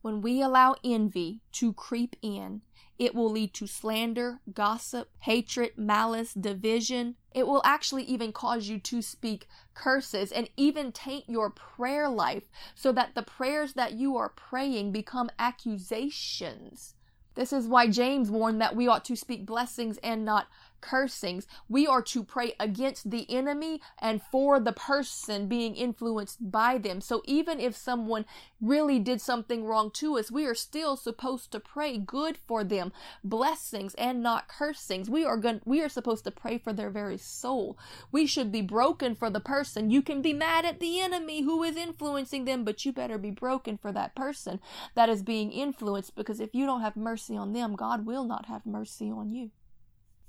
When 0.00 0.20
we 0.20 0.40
allow 0.40 0.76
envy 0.84 1.40
to 1.52 1.72
creep 1.72 2.16
in, 2.22 2.62
it 2.98 3.14
will 3.14 3.30
lead 3.30 3.54
to 3.54 3.66
slander, 3.66 4.40
gossip, 4.52 5.10
hatred, 5.20 5.72
malice, 5.76 6.34
division. 6.34 7.14
It 7.32 7.46
will 7.46 7.62
actually 7.64 8.02
even 8.04 8.32
cause 8.32 8.68
you 8.68 8.78
to 8.80 9.02
speak 9.02 9.46
curses 9.74 10.32
and 10.32 10.50
even 10.56 10.90
taint 10.90 11.24
your 11.28 11.50
prayer 11.50 12.08
life 12.08 12.44
so 12.74 12.90
that 12.92 13.14
the 13.14 13.22
prayers 13.22 13.74
that 13.74 13.92
you 13.92 14.16
are 14.16 14.28
praying 14.28 14.90
become 14.90 15.30
accusations. 15.38 16.94
This 17.34 17.52
is 17.52 17.68
why 17.68 17.86
James 17.88 18.32
warned 18.32 18.60
that 18.60 18.74
we 18.74 18.88
ought 18.88 19.04
to 19.04 19.14
speak 19.14 19.46
blessings 19.46 19.98
and 19.98 20.24
not 20.24 20.48
cursings. 20.80 21.46
We 21.68 21.86
are 21.86 22.02
to 22.02 22.22
pray 22.22 22.54
against 22.58 23.10
the 23.10 23.30
enemy 23.30 23.80
and 23.98 24.22
for 24.22 24.60
the 24.60 24.72
person 24.72 25.48
being 25.48 25.74
influenced 25.76 26.50
by 26.50 26.78
them. 26.78 27.00
So 27.00 27.22
even 27.24 27.60
if 27.60 27.76
someone 27.76 28.24
really 28.60 28.98
did 28.98 29.20
something 29.20 29.64
wrong 29.64 29.90
to 29.92 30.18
us, 30.18 30.30
we 30.30 30.46
are 30.46 30.54
still 30.54 30.96
supposed 30.96 31.52
to 31.52 31.60
pray 31.60 31.98
good 31.98 32.38
for 32.46 32.64
them, 32.64 32.92
blessings 33.22 33.94
and 33.94 34.22
not 34.22 34.48
cursings. 34.48 35.08
We 35.08 35.24
are 35.24 35.36
going 35.36 35.60
we 35.64 35.82
are 35.82 35.88
supposed 35.88 36.24
to 36.24 36.30
pray 36.30 36.58
for 36.58 36.72
their 36.72 36.90
very 36.90 37.18
soul. 37.18 37.78
We 38.10 38.26
should 38.26 38.50
be 38.50 38.62
broken 38.62 39.14
for 39.14 39.30
the 39.30 39.40
person. 39.40 39.90
You 39.90 40.02
can 40.02 40.22
be 40.22 40.32
mad 40.32 40.64
at 40.64 40.80
the 40.80 41.00
enemy 41.00 41.42
who 41.42 41.62
is 41.62 41.76
influencing 41.76 42.44
them, 42.44 42.64
but 42.64 42.84
you 42.84 42.92
better 42.92 43.18
be 43.18 43.30
broken 43.30 43.78
for 43.78 43.92
that 43.92 44.14
person 44.14 44.60
that 44.94 45.08
is 45.08 45.22
being 45.22 45.52
influenced 45.52 46.14
because 46.16 46.40
if 46.40 46.54
you 46.54 46.66
don't 46.66 46.80
have 46.80 46.96
mercy 46.96 47.36
on 47.36 47.52
them, 47.52 47.76
God 47.76 48.06
will 48.06 48.24
not 48.24 48.46
have 48.46 48.66
mercy 48.66 49.10
on 49.10 49.30
you. 49.30 49.50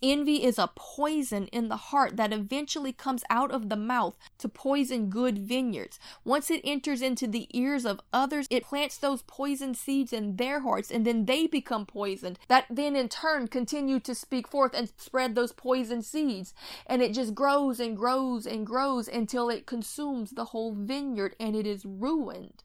Envy 0.02 0.44
is 0.44 0.58
a 0.58 0.72
poison 0.76 1.48
in 1.48 1.68
the 1.68 1.76
heart 1.76 2.16
that 2.16 2.32
eventually 2.32 2.94
comes 2.94 3.24
out 3.30 3.52
of 3.52 3.68
the 3.68 3.76
mouth 3.76 4.18
to 4.38 4.48
poison 4.48 5.10
good 5.10 5.38
vineyards. 5.38 6.00
Once 6.24 6.50
it 6.50 6.62
enters 6.64 7.02
into 7.02 7.28
the 7.28 7.50
ears 7.52 7.86
of 7.86 8.00
others, 8.14 8.48
it 8.50 8.64
plants 8.64 8.98
those 8.98 9.24
poison 9.24 9.74
seeds 9.74 10.14
in 10.14 10.38
their 10.38 10.62
hearts 10.62 10.90
and 10.90 11.06
then 11.06 11.26
they 11.26 11.48
become 11.48 11.86
poisoned. 11.86 12.40
That 12.48 12.66
then 12.70 12.96
in 12.96 13.10
turn 13.10 13.50
continue 13.50 14.00
to 14.00 14.16
speak 14.16 14.48
forth 14.48 14.74
and 14.74 14.90
spread 14.96 15.36
those 15.36 15.52
poison 15.52 16.02
seeds. 16.02 16.54
And 16.86 17.02
it 17.02 17.14
just 17.14 17.36
grows 17.36 17.80
and 17.82 17.98
grows 17.98 18.46
and 18.46 18.66
grows 18.66 19.08
until 19.10 19.50
it 19.50 19.66
consumes 19.66 20.32
the 20.32 20.46
whole 20.46 20.74
vineyard 20.74 21.36
and 21.40 21.58
it 21.58 21.68
is 21.68 21.86
ruined. 21.86 22.64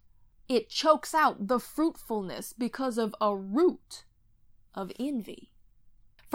It 0.49 0.69
chokes 0.69 1.15
out 1.15 1.49
the 1.49 1.59
fruitfulness 1.59 2.53
because 2.53 2.97
of 2.97 3.15
a 3.21 3.35
root 3.35 4.05
of 4.75 4.93
envy. 5.01 5.51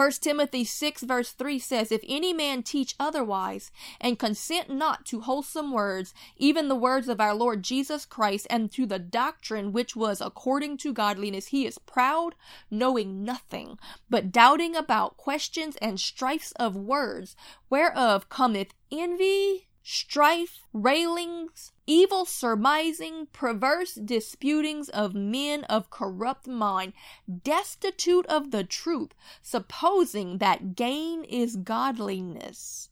1 0.00 0.12
Timothy 0.12 0.64
6 0.64 1.02
verse 1.02 1.32
3 1.32 1.58
says, 1.58 1.92
If 1.92 2.00
any 2.08 2.32
man 2.32 2.62
teach 2.62 2.94
otherwise, 2.98 3.70
and 4.00 4.18
consent 4.18 4.70
not 4.70 5.04
to 5.04 5.20
wholesome 5.20 5.72
words, 5.72 6.14
even 6.38 6.68
the 6.68 6.74
words 6.74 7.06
of 7.06 7.20
our 7.20 7.34
Lord 7.34 7.62
Jesus 7.62 8.06
Christ, 8.06 8.46
and 8.48 8.72
to 8.72 8.86
the 8.86 8.98
doctrine 8.98 9.72
which 9.72 9.94
was 9.94 10.22
according 10.22 10.78
to 10.78 10.94
godliness, 10.94 11.48
he 11.48 11.66
is 11.66 11.76
proud, 11.76 12.34
knowing 12.70 13.26
nothing, 13.26 13.78
but 14.08 14.32
doubting 14.32 14.74
about 14.74 15.18
questions 15.18 15.76
and 15.82 16.00
strifes 16.00 16.52
of 16.52 16.74
words, 16.74 17.36
whereof 17.68 18.30
cometh 18.30 18.72
envy, 18.90 19.68
strife, 19.82 20.60
railings, 20.72 21.72
evil 21.86 22.24
surmising, 22.24 23.26
perverse 23.32 23.94
disputings 23.94 24.88
of 24.88 25.14
men 25.14 25.64
of 25.64 25.90
corrupt 25.90 26.46
mind, 26.46 26.92
destitute 27.42 28.26
of 28.26 28.50
the 28.50 28.64
truth, 28.64 29.14
supposing 29.42 30.38
that 30.38 30.74
gain 30.76 31.24
is 31.24 31.56
godliness. 31.56 32.88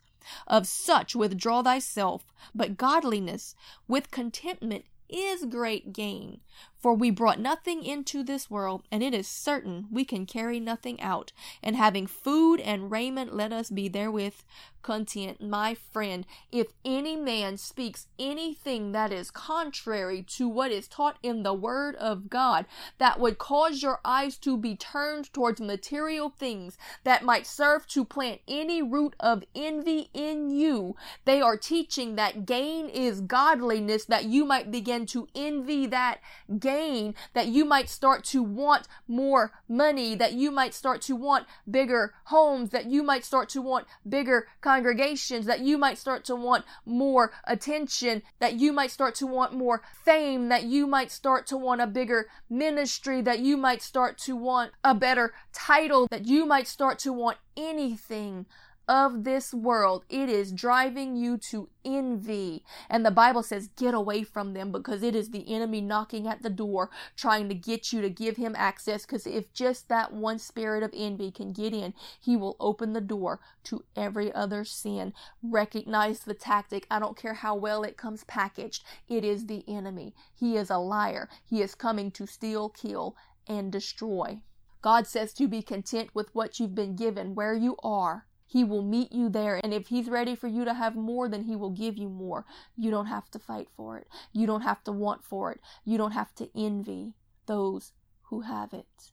Of 0.47 0.67
such 0.67 1.17
withdraw 1.17 1.63
thyself, 1.63 2.27
but 2.55 2.77
godliness 2.77 3.55
with 3.87 4.11
contentment 4.11 4.85
is 5.09 5.47
great 5.47 5.93
gain. 5.93 6.41
For 6.79 6.95
we 6.95 7.11
brought 7.11 7.41
nothing 7.41 7.83
into 7.83 8.23
this 8.23 8.49
world, 8.49 8.85
and 8.93 9.03
it 9.03 9.13
is 9.13 9.27
certain 9.27 9.89
we 9.91 10.05
can 10.05 10.27
carry 10.27 10.61
nothing 10.61 11.01
out. 11.01 11.33
And 11.63 11.75
having 11.75 12.07
food 12.07 12.61
and 12.61 12.91
raiment, 12.91 13.35
let 13.35 13.53
us 13.53 13.69
be 13.69 13.89
therewith 13.89 14.37
content. 14.83 15.43
My 15.43 15.75
friend, 15.75 16.25
if 16.53 16.69
any 16.85 17.17
man 17.17 17.57
speaks 17.57 18.07
anything 18.19 18.93
that 18.93 19.13
is 19.13 19.31
contrary 19.31 20.23
to 20.37 20.49
what 20.49 20.71
is 20.71 20.87
taught 20.87 21.19
in 21.23 21.43
the 21.43 21.53
Word 21.53 21.97
of 21.97 22.31
God, 22.31 22.65
that 22.99 23.19
would 23.19 23.39
cause 23.39 23.83
your 23.83 23.99
eyes 24.05 24.39
to 24.39 24.57
be 24.57 24.77
turned 24.77 25.33
towards 25.33 25.61
material 25.61 26.31
things 26.31 26.79
that 27.05 27.25
might 27.25 27.47
serve 27.47 27.87
to 27.89 28.05
plant 28.05 28.41
any 28.47 28.81
root 28.83 29.15
of 29.19 29.43
envy 29.55 30.11
in 30.15 30.49
you, 30.51 30.95
they 31.25 31.41
are 31.41 31.57
teaching 31.57 32.15
that 32.15 32.47
gain 32.47 32.89
is 32.89 33.21
godliness, 33.21 34.05
that 34.05 34.25
you 34.25 34.45
might 34.45 34.71
begin 34.71 35.07
to 35.07 35.29
envy 35.35 35.87
that 35.87 36.21
gain, 36.59 36.68
that 36.69 37.47
you 37.47 37.65
might 37.65 37.89
start 37.89 38.25
to 38.25 38.43
want 38.43 38.87
more 39.07 39.53
money, 39.69 40.15
that 40.15 40.33
you 40.35 40.51
might 40.51 40.75
start 40.75 41.01
to 41.03 41.17
want 41.17 41.47
bigger 41.71 42.15
homes, 42.25 42.71
that 42.71 42.87
you 42.87 43.03
might 43.03 43.25
start 43.25 43.49
to 43.49 43.63
want 43.63 43.87
bigger 44.09 44.49
congregations, 44.61 45.47
that 45.47 45.61
you 45.61 45.79
might 45.79 45.99
start 45.99 46.25
to 46.25 46.37
want 46.37 46.65
more 46.85 47.33
attention, 47.45 48.23
that 48.39 48.55
you 48.55 48.73
might 48.73 48.91
start 48.91 49.15
to 49.15 49.27
want 49.27 49.53
more 49.53 49.83
fame, 50.05 50.49
that 50.49 50.65
you 50.65 50.87
might 50.87 51.11
start 51.11 51.47
to 51.47 51.57
want 51.57 51.81
a 51.81 51.87
bigger 51.87 52.29
ministry, 52.51 53.23
that 53.23 53.39
you 53.39 53.57
might 53.57 53.83
start 53.83 54.19
to 54.19 54.37
want 54.37 54.73
a 54.85 54.95
better 54.95 55.33
title, 55.53 56.07
that 56.11 56.27
you 56.27 56.45
might 56.45 56.67
start 56.67 56.99
to 56.99 57.13
want 57.13 57.39
anything 57.57 58.47
of 58.89 59.25
this 59.25 59.53
world. 59.53 60.05
It 60.09 60.31
is 60.31 60.51
driving 60.51 61.15
you 61.15 61.37
to 61.51 61.69
envy. 61.85 62.65
And 62.89 63.05
the 63.05 63.11
Bible 63.11 63.43
says, 63.43 63.69
get 63.77 63.93
away 63.93 64.23
from 64.23 64.55
them 64.55 64.73
because 64.73 65.03
it 65.03 65.15
is 65.15 65.31
the 65.31 65.53
enemy 65.53 65.83
knocking 65.83 66.27
at 66.27 66.43
the 66.43 66.51
door, 66.51 66.91
trying 67.15 67.49
to 67.51 67.55
get 67.55 67.93
you 67.93 68.01
to 68.01 68.09
give 68.09 68.39
him 68.39 68.55
access. 68.57 69.05
Because 69.05 69.27
if 69.27 69.53
just 69.53 69.89
that 69.89 70.13
one 70.13 70.39
spirit 70.39 70.83
of 70.83 70.91
envy 70.97 71.31
can 71.31 71.53
get 71.53 71.75
in, 71.75 71.93
he 72.19 72.35
will 72.35 72.57
open 72.59 72.95
the 72.95 73.01
door 73.01 73.41
to 73.65 73.85
every 73.95 74.33
other 74.33 74.65
sin. 74.65 75.13
Recognize 75.43 76.21
the 76.21 76.35
tactic. 76.35 76.87
I 76.91 76.99
don't 76.99 77.17
care 77.17 77.35
how 77.35 77.55
well 77.55 77.83
it 77.83 77.99
comes 77.99 78.25
packaged, 78.25 78.85
it 79.09 79.25
is 79.25 79.47
the 79.47 79.65
enemy. 79.69 80.15
He 80.35 80.57
is 80.57 80.71
a 80.71 80.79
liar. 80.79 81.29
He 81.45 81.61
is 81.61 81.75
coming 81.75 82.11
to 82.13 82.27
steal, 82.27 82.71
kill, 82.71 83.17
and 83.47 83.71
destroy. 83.71 84.41
God 84.81 85.07
says 85.07 85.35
to 85.35 85.49
be 85.49 85.61
content 85.61 86.11
with 86.15 86.35
what 86.35 86.61
you've 86.61 86.75
been 86.75 86.95
given, 86.95 87.35
where 87.35 87.55
you 87.55 87.77
are 87.83 88.28
he 88.49 88.65
will 88.65 88.83
meet 88.83 89.13
you 89.13 89.29
there. 89.29 89.61
And 89.63 89.75
if 89.75 89.89
He's 89.89 90.09
ready 90.09 90.35
for 90.35 90.49
you 90.49 90.65
to 90.65 90.73
have 90.73 90.97
more, 90.97 91.29
then 91.29 91.45
He 91.45 91.55
will 91.55 91.71
give 91.71 91.99
you 91.99 92.09
more. 92.09 92.47
You 92.77 92.91
don't 92.91 93.07
have 93.07 93.31
to 93.33 93.39
fight 93.39 93.69
for 93.77 93.99
it. 93.99 94.09
You 94.33 94.47
don't 94.47 94.63
have 94.63 94.83
to 94.85 94.93
want 94.93 95.23
for 95.23 95.53
it. 95.53 95.61
You 95.85 95.99
don't 95.99 96.13
have 96.13 96.35
to 96.37 96.49
envy 96.57 97.13
those 97.45 97.93
who 98.23 98.41
have 98.41 98.73
it. 98.73 99.13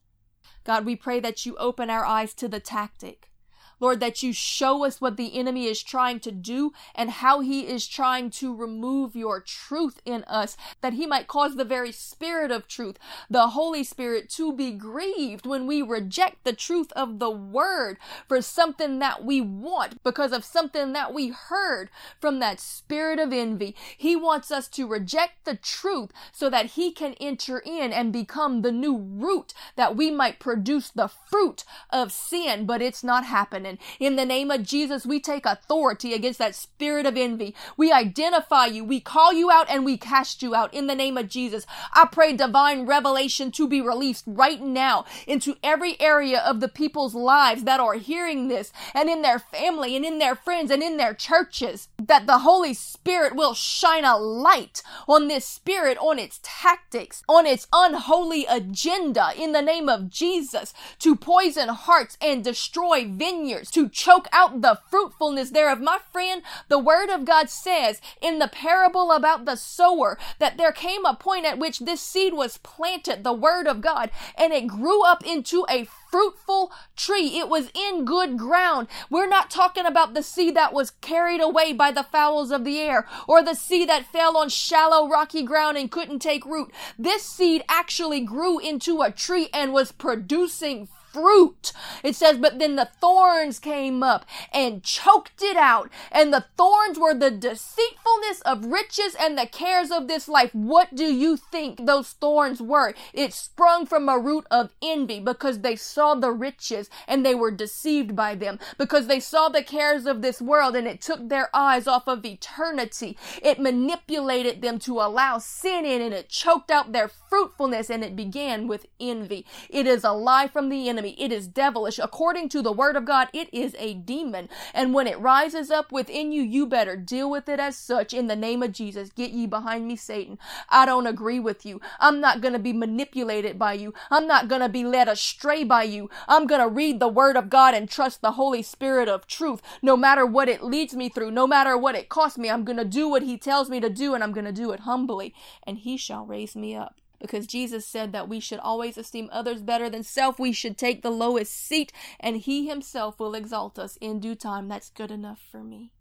God, 0.63 0.86
we 0.86 0.95
pray 0.95 1.19
that 1.19 1.45
you 1.45 1.58
open 1.58 1.89
our 1.89 2.06
eyes 2.06 2.34
to 2.36 2.48
the 2.48 2.62
tactic 2.62 3.30
Lord, 3.79 3.99
that 3.99 4.23
you 4.23 4.33
show 4.33 4.85
us 4.85 5.01
what 5.01 5.17
the 5.17 5.38
enemy 5.38 5.65
is 5.65 5.83
trying 5.83 6.19
to 6.21 6.31
do 6.31 6.71
and 6.93 7.09
how 7.09 7.41
he 7.41 7.67
is 7.67 7.88
trying 7.88 8.29
to 8.31 8.55
remove 8.55 9.15
your 9.15 9.39
truth 9.39 10.01
in 10.05 10.23
us, 10.25 10.55
that 10.81 10.93
he 10.93 11.05
might 11.05 11.27
cause 11.27 11.55
the 11.55 11.65
very 11.65 11.91
spirit 11.91 12.51
of 12.51 12.67
truth, 12.67 12.97
the 13.29 13.49
Holy 13.49 13.83
Spirit, 13.83 14.29
to 14.29 14.53
be 14.53 14.71
grieved 14.71 15.45
when 15.45 15.67
we 15.67 15.81
reject 15.81 16.43
the 16.43 16.53
truth 16.53 16.91
of 16.93 17.19
the 17.19 17.29
word 17.29 17.97
for 18.27 18.41
something 18.41 18.99
that 18.99 19.23
we 19.23 19.41
want 19.41 20.03
because 20.03 20.31
of 20.31 20.45
something 20.45 20.93
that 20.93 21.13
we 21.13 21.29
heard 21.29 21.89
from 22.19 22.39
that 22.39 22.59
spirit 22.59 23.19
of 23.19 23.33
envy. 23.33 23.75
He 23.97 24.15
wants 24.15 24.51
us 24.51 24.67
to 24.69 24.88
reject 24.88 25.45
the 25.45 25.55
truth 25.55 26.11
so 26.31 26.49
that 26.49 26.71
he 26.71 26.91
can 26.91 27.13
enter 27.19 27.59
in 27.59 27.91
and 27.91 28.13
become 28.13 28.61
the 28.61 28.71
new 28.71 28.97
root 28.97 29.53
that 29.75 29.95
we 29.95 30.11
might 30.11 30.39
produce 30.39 30.89
the 30.89 31.07
fruit 31.07 31.63
of 31.89 32.11
sin, 32.11 32.65
but 32.65 32.81
it's 32.81 33.03
not 33.03 33.25
happening 33.25 33.64
happening. 33.65 33.80
In 33.99 34.15
the 34.15 34.25
name 34.25 34.51
of 34.51 34.63
Jesus, 34.63 35.06
we 35.06 35.19
take 35.19 35.45
authority 35.45 36.13
against 36.13 36.39
that 36.39 36.56
spirit 36.56 37.06
of 37.06 37.17
envy. 37.17 37.56
We 37.78 37.91
identify 37.91 38.67
you, 38.67 38.84
we 38.84 38.99
call 38.99 39.34
you 39.34 39.51
out, 39.51 39.67
and 39.69 39.86
we 39.86 39.97
cast 39.97 40.41
you 40.41 40.56
out 40.56 40.73
in 40.73 40.88
the 40.88 40.95
name 40.95 41.17
of 41.17 41.30
Jesus. 41.30 41.65
I 41.93 42.08
pray 42.12 42.36
divine 42.36 42.86
revelation 42.86 43.51
to 43.51 43.67
be 43.67 43.82
released 43.82 44.25
right 44.28 44.62
now 44.62 45.06
into 45.28 45.56
every 45.63 45.99
area 45.99 46.39
of 46.39 46.60
the 46.60 46.67
people's 46.67 47.15
lives 47.15 47.63
that 47.63 47.80
are 47.80 47.95
hearing 47.95 48.47
this 48.47 48.71
and 48.93 49.10
in 49.10 49.21
their 49.21 49.39
family 49.39 49.95
and 49.95 50.06
in 50.06 50.19
their 50.19 50.36
friends 50.36 50.71
and 50.71 50.84
in 50.84 50.97
their 50.97 51.13
churches. 51.13 51.88
That 52.01 52.28
the 52.28 52.39
Holy 52.39 52.73
Spirit 52.73 53.36
will 53.36 53.54
shine 53.54 54.06
a 54.06 54.17
light 54.17 54.84
on 55.08 55.28
this 55.28 55.45
spirit, 55.45 55.97
on 55.99 56.19
its 56.19 56.39
tactics, 56.43 57.23
on 57.28 57.45
its 57.45 57.67
unholy 57.73 58.45
agenda 58.45 59.32
in 59.38 59.51
the 59.51 59.62
name 59.62 59.89
of 59.89 60.10
Jesus 60.10 60.73
to 60.99 61.15
poison 61.15 61.69
hearts 61.69 62.17
and 62.21 62.43
destroy 62.43 63.06
vineyards, 63.55 63.71
to 63.71 63.89
choke 63.89 64.27
out 64.31 64.61
the 64.61 64.79
fruitfulness 64.89 65.51
thereof. 65.51 65.79
My 65.79 65.99
friend, 66.11 66.41
the 66.67 66.79
word 66.79 67.09
of 67.09 67.25
God 67.25 67.49
says 67.49 68.01
in 68.21 68.39
the 68.39 68.47
parable 68.47 69.11
about 69.11 69.45
the 69.45 69.55
sower 69.55 70.17
that 70.39 70.57
there 70.57 70.71
came 70.71 71.05
a 71.05 71.15
point 71.15 71.45
at 71.45 71.59
which 71.59 71.79
this 71.79 72.01
seed 72.01 72.33
was 72.33 72.57
planted, 72.57 73.23
the 73.23 73.33
word 73.33 73.67
of 73.67 73.81
God, 73.81 74.11
and 74.37 74.53
it 74.53 74.67
grew 74.67 75.03
up 75.03 75.25
into 75.25 75.65
a 75.69 75.87
fruitful 76.11 76.71
tree. 76.95 77.37
It 77.37 77.49
was 77.49 77.69
in 77.73 78.05
good 78.05 78.37
ground. 78.37 78.87
We're 79.09 79.27
not 79.27 79.51
talking 79.51 79.85
about 79.85 80.13
the 80.13 80.23
seed 80.23 80.55
that 80.55 80.73
was 80.73 80.91
carried 80.91 81.41
away 81.41 81.73
by 81.73 81.91
the 81.91 82.03
fowls 82.03 82.51
of 82.51 82.63
the 82.63 82.79
air 82.79 83.07
or 83.27 83.43
the 83.43 83.53
seed 83.53 83.89
that 83.89 84.05
fell 84.05 84.37
on 84.37 84.49
shallow 84.49 85.09
rocky 85.09 85.43
ground 85.43 85.77
and 85.77 85.91
couldn't 85.91 86.19
take 86.19 86.45
root. 86.45 86.71
This 86.97 87.23
seed 87.23 87.63
actually 87.67 88.21
grew 88.21 88.59
into 88.59 89.01
a 89.01 89.11
tree 89.11 89.49
and 89.53 89.73
was 89.73 89.91
producing 89.91 90.87
fruit. 91.15 91.71
It 92.04 92.13
says, 92.15 92.38
but 92.38 92.60
then 92.60 92.75
the 92.75 92.89
thorns 92.99 93.58
came 93.60 94.04
up 94.04 94.25
and 94.54 94.84
choked 94.84 95.41
it 95.41 95.56
out. 95.56 95.89
And 96.12 96.34
the 96.34 96.45
thorns 96.58 96.99
were 96.99 97.13
the 97.13 97.32
deceitfulness 97.32 98.41
of 98.41 98.65
riches 98.65 99.15
and 99.17 99.38
the 99.38 99.47
cares 99.47 99.91
of 99.91 100.10
this 100.10 100.28
life. 100.28 100.54
What 100.54 100.93
do 100.93 101.06
you 101.06 101.38
think 101.38 101.86
those 101.86 102.10
thorns 102.12 102.62
were? 102.62 102.93
It 103.13 103.34
sprung 103.34 103.86
from 103.86 104.10
a 104.10 104.19
root 104.19 104.45
of 104.51 104.73
envy 104.82 105.21
because 105.21 105.60
they 105.60 105.78
saw 105.78 106.15
the 106.15 106.32
riches 106.32 106.89
and 107.08 107.25
they 107.25 107.34
were 107.34 107.51
deceived 107.51 108.13
by 108.15 108.36
them 108.36 108.60
because 108.78 109.08
they 109.08 109.21
saw 109.21 109.47
the 109.47 109.63
cares 109.63 110.06
of 110.06 110.21
this 110.21 110.41
world 110.41 110.75
and 110.75 110.88
it 110.88 111.01
took 111.01 111.30
their 111.30 111.49
eyes 111.56 111.88
off 111.88 112.08
of 112.08 112.25
eternity. 112.25 113.17
It 113.41 113.60
manipulated 113.60 114.62
them 114.62 114.80
to 114.80 114.99
allow 114.99 115.38
sin 115.38 115.86
in 115.86 116.01
and 116.01 116.13
it 116.13 116.28
choked 116.28 116.71
out 116.71 116.91
their 116.91 117.08
fruitfulness 117.08 117.89
and 117.89 118.04
it 118.04 118.17
began 118.17 118.67
with 118.67 118.86
envy. 118.99 119.45
It 119.69 119.88
is 119.88 120.04
a 120.04 120.12
lie 120.12 120.47
from 120.47 120.69
the 120.69 120.89
enemy 120.89 121.04
enemy. 121.05 121.23
It 121.23 121.31
is 121.31 121.47
devilish. 121.47 121.99
According 121.99 122.49
to 122.49 122.61
the 122.61 122.71
word 122.71 122.95
of 122.95 123.05
God, 123.05 123.29
it 123.33 123.53
is 123.53 123.75
a 123.77 123.93
demon. 123.93 124.49
And 124.73 124.93
when 124.93 125.07
it 125.07 125.19
rises 125.19 125.69
up 125.71 125.91
within 125.91 126.31
you, 126.31 126.41
you 126.41 126.65
better 126.65 126.95
deal 126.95 127.29
with 127.29 127.47
it 127.49 127.59
as 127.59 127.75
such 127.77 128.13
in 128.13 128.27
the 128.27 128.35
name 128.35 128.63
of 128.63 128.71
Jesus. 128.71 129.09
Get 129.09 129.31
ye 129.31 129.45
behind 129.45 129.87
me, 129.87 129.95
Satan. 129.95 130.37
I 130.69 130.85
don't 130.85 131.07
agree 131.07 131.39
with 131.39 131.65
you. 131.65 131.81
I'm 131.99 132.19
not 132.19 132.41
going 132.41 132.53
to 132.53 132.59
be 132.59 132.73
manipulated 132.73 133.59
by 133.59 133.73
you. 133.73 133.93
I'm 134.09 134.27
not 134.27 134.47
going 134.47 134.61
to 134.61 134.69
be 134.69 134.83
led 134.83 135.07
astray 135.07 135.63
by 135.63 135.83
you. 135.83 136.09
I'm 136.27 136.47
going 136.47 136.61
to 136.61 136.67
read 136.67 136.99
the 136.99 137.07
word 137.07 137.37
of 137.37 137.49
God 137.49 137.73
and 137.73 137.89
trust 137.89 138.21
the 138.21 138.33
Holy 138.33 138.61
Spirit 138.61 139.07
of 139.07 139.27
truth. 139.27 139.61
No 139.81 139.95
matter 139.95 140.25
what 140.25 140.49
it 140.49 140.63
leads 140.63 140.95
me 140.95 141.09
through, 141.09 141.31
no 141.31 141.47
matter 141.47 141.77
what 141.77 141.95
it 141.95 142.09
costs 142.09 142.37
me, 142.37 142.49
I'm 142.49 142.63
going 142.63 142.77
to 142.77 142.85
do 142.85 143.07
what 143.07 143.23
he 143.23 143.37
tells 143.37 143.69
me 143.69 143.79
to 143.79 143.89
do 143.89 144.13
and 144.13 144.23
I'm 144.23 144.31
going 144.31 144.45
to 144.45 144.51
do 144.51 144.71
it 144.71 144.81
humbly. 144.81 145.33
And 145.63 145.77
he 145.79 145.97
shall 145.97 146.25
raise 146.25 146.55
me 146.55 146.75
up 146.75 146.95
because 147.25 147.47
Jesus 147.47 147.88
said 147.88 148.11
that 148.11 148.29
we 148.29 148.39
should 148.39 148.59
always 148.59 148.97
esteem 148.97 149.29
others 149.31 149.61
better 149.61 149.89
than 149.89 150.03
self. 150.03 150.39
We 150.39 150.51
should 150.51 150.77
take 150.77 151.01
the 151.01 151.09
lowest 151.09 151.53
seat, 151.53 151.91
and 152.19 152.38
He 152.38 152.67
Himself 152.67 153.19
will 153.19 153.35
exalt 153.35 153.79
us 153.79 153.97
in 153.99 154.19
due 154.19 154.35
time. 154.35 154.67
That's 154.67 154.89
good 154.89 155.11
enough 155.11 155.39
for 155.51 155.63
me. 155.63 155.91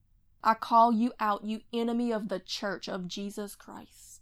I 0.42 0.54
call 0.54 0.92
you 0.92 1.12
out, 1.18 1.44
you 1.44 1.60
enemy 1.72 2.12
of 2.12 2.28
the 2.28 2.38
church 2.38 2.88
of 2.88 3.08
Jesus 3.08 3.54
Christ. 3.54 4.13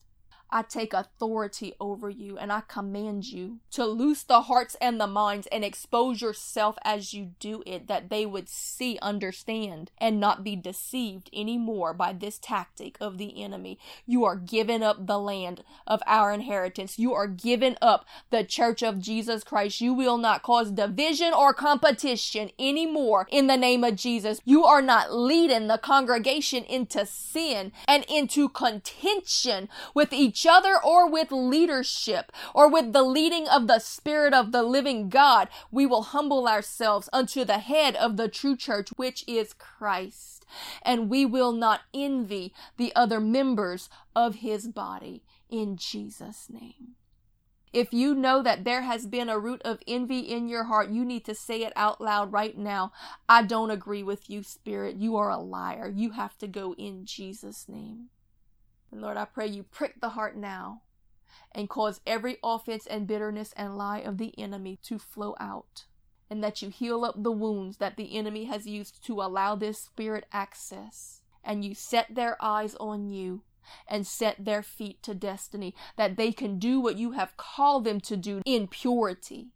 I 0.53 0.61
take 0.61 0.93
authority 0.93 1.73
over 1.81 2.11
you 2.11 2.37
and 2.37 2.53
I 2.53 2.61
command 2.69 3.25
you 3.25 3.61
to 3.71 3.87
loose 3.87 4.23
the 4.23 4.43
hearts 4.43 4.77
and 4.83 5.01
the 5.01 5.07
minds 5.07 5.49
and 5.51 5.65
expose 5.65 6.21
yourself 6.21 6.77
as 6.85 7.15
you 7.15 7.31
do 7.41 7.63
it, 7.65 7.87
that 7.89 8.11
they 8.11 8.27
would 8.27 8.51
see, 8.51 8.99
understand, 9.01 9.91
and 9.97 10.21
not 10.21 10.45
be 10.45 10.55
deceived 10.55 11.31
anymore 11.33 11.95
by 11.95 12.13
this 12.13 12.39
tactic 12.39 12.99
of 13.01 13.17
the 13.17 13.43
enemy. 13.43 13.79
You 14.05 14.27
are 14.27 14.37
giving 14.37 14.83
up 14.83 15.07
the 15.07 15.19
land 15.19 15.65
of 15.87 16.03
our 16.07 16.33
inheritance. 16.33 16.99
You 16.99 17.15
are 17.15 17.27
giving 17.27 17.77
up 17.81 18.05
the 18.29 18.45
church 18.45 18.83
of 18.83 19.01
Jesus 19.01 19.45
Christ. 19.45 19.81
You 19.81 19.95
will 19.95 20.19
not 20.19 20.43
cause 20.43 20.71
division 20.71 21.33
or 21.33 21.55
competition 21.55 22.51
anymore 22.59 23.27
in 23.31 23.47
the 23.47 23.57
name 23.57 23.85
of 23.85 23.97
Jesus. 23.97 24.41
You 24.45 24.65
are 24.65 24.83
not 24.83 25.15
leading 25.15 25.69
the 25.69 25.79
congregation 25.79 26.65
into 26.65 27.07
sin 27.07 27.73
and 27.89 28.05
into 28.05 28.51
contention 28.51 29.71
with 29.95 30.13
each 30.13 30.42
each 30.43 30.47
other 30.51 30.77
or 30.83 31.09
with 31.09 31.31
leadership 31.31 32.33
or 32.55 32.69
with 32.69 32.93
the 32.93 33.03
leading 33.03 33.49
of 33.49 33.67
the 33.67 33.79
Spirit 33.79 34.35
of 34.35 34.53
the 34.53 34.63
living 34.63 35.09
God, 35.09 35.49
we 35.71 35.87
will 35.87 36.03
humble 36.03 36.49
ourselves 36.49 37.09
unto 37.13 37.45
the 37.45 37.59
head 37.59 37.95
of 37.97 38.17
the 38.17 38.29
true 38.29 38.57
church, 38.57 38.91
which 38.97 39.25
is 39.29 39.53
Christ. 39.53 40.45
And 40.83 41.09
we 41.09 41.25
will 41.25 41.53
not 41.53 41.83
envy 41.95 42.53
the 42.77 42.93
other 42.97 43.21
members 43.21 43.89
of 44.17 44.37
his 44.37 44.69
body 44.69 45.23
in 45.49 45.77
Jesus' 45.77 46.49
name. 46.51 46.97
If 47.73 47.95
you 47.95 48.15
know 48.15 48.43
that 48.43 48.65
there 48.65 48.83
has 48.83 49.07
been 49.07 49.31
a 49.31 49.39
root 49.39 49.63
of 49.65 49.79
envy 49.87 50.21
in 50.21 50.49
your 50.49 50.65
heart, 50.65 50.91
you 50.91 51.05
need 51.07 51.25
to 51.25 51.35
say 51.35 51.63
it 51.63 51.73
out 51.75 52.03
loud 52.03 52.31
right 52.31 52.59
now. 52.59 52.93
I 53.29 53.45
don't 53.45 53.71
agree 53.71 54.03
with 54.03 54.29
you, 54.29 54.43
Spirit. 54.43 54.97
You 54.97 55.17
are 55.17 55.31
a 55.31 55.39
liar. 55.39 55.91
You 55.95 56.11
have 56.11 56.37
to 56.39 56.47
go 56.47 56.75
in 56.75 57.07
Jesus' 57.07 57.67
name. 57.69 58.11
And 58.93 59.01
Lord, 59.01 59.17
I 59.17 59.25
pray 59.25 59.47
you 59.47 59.63
prick 59.63 60.01
the 60.01 60.11
heart 60.11 60.37
now 60.37 60.83
and 61.51 61.69
cause 61.69 62.01
every 62.07 62.37
offense 62.45 62.87
and 62.87 63.07
bitterness 63.07 63.55
and 63.57 63.77
lie 63.77 64.01
of 64.01 64.19
the 64.19 64.39
enemy 64.39 64.79
to 64.85 64.99
flow 64.99 65.35
out. 65.41 65.87
And 66.31 66.45
that 66.45 66.63
you 66.63 66.69
heal 66.69 67.05
up 67.05 67.23
the 67.23 67.33
wounds 67.33 67.79
that 67.79 67.97
the 67.97 68.17
enemy 68.17 68.45
has 68.45 68.67
used 68.67 69.05
to 69.07 69.21
allow 69.21 69.55
this 69.55 69.79
spirit 69.79 70.27
access. 70.31 71.23
And 71.43 71.65
you 71.65 71.75
set 71.75 72.15
their 72.15 72.37
eyes 72.41 72.75
on 72.77 73.09
you 73.09 73.43
and 73.89 74.07
set 74.07 74.45
their 74.45 74.63
feet 74.63 75.03
to 75.05 75.15
destiny, 75.15 75.75
that 75.97 76.17
they 76.17 76.33
can 76.33 76.59
do 76.59 76.81
what 76.81 76.97
you 76.97 77.13
have 77.13 77.37
called 77.37 77.85
them 77.85 78.01
to 78.01 78.17
do 78.17 78.43
in 78.45 78.67
purity, 78.67 79.49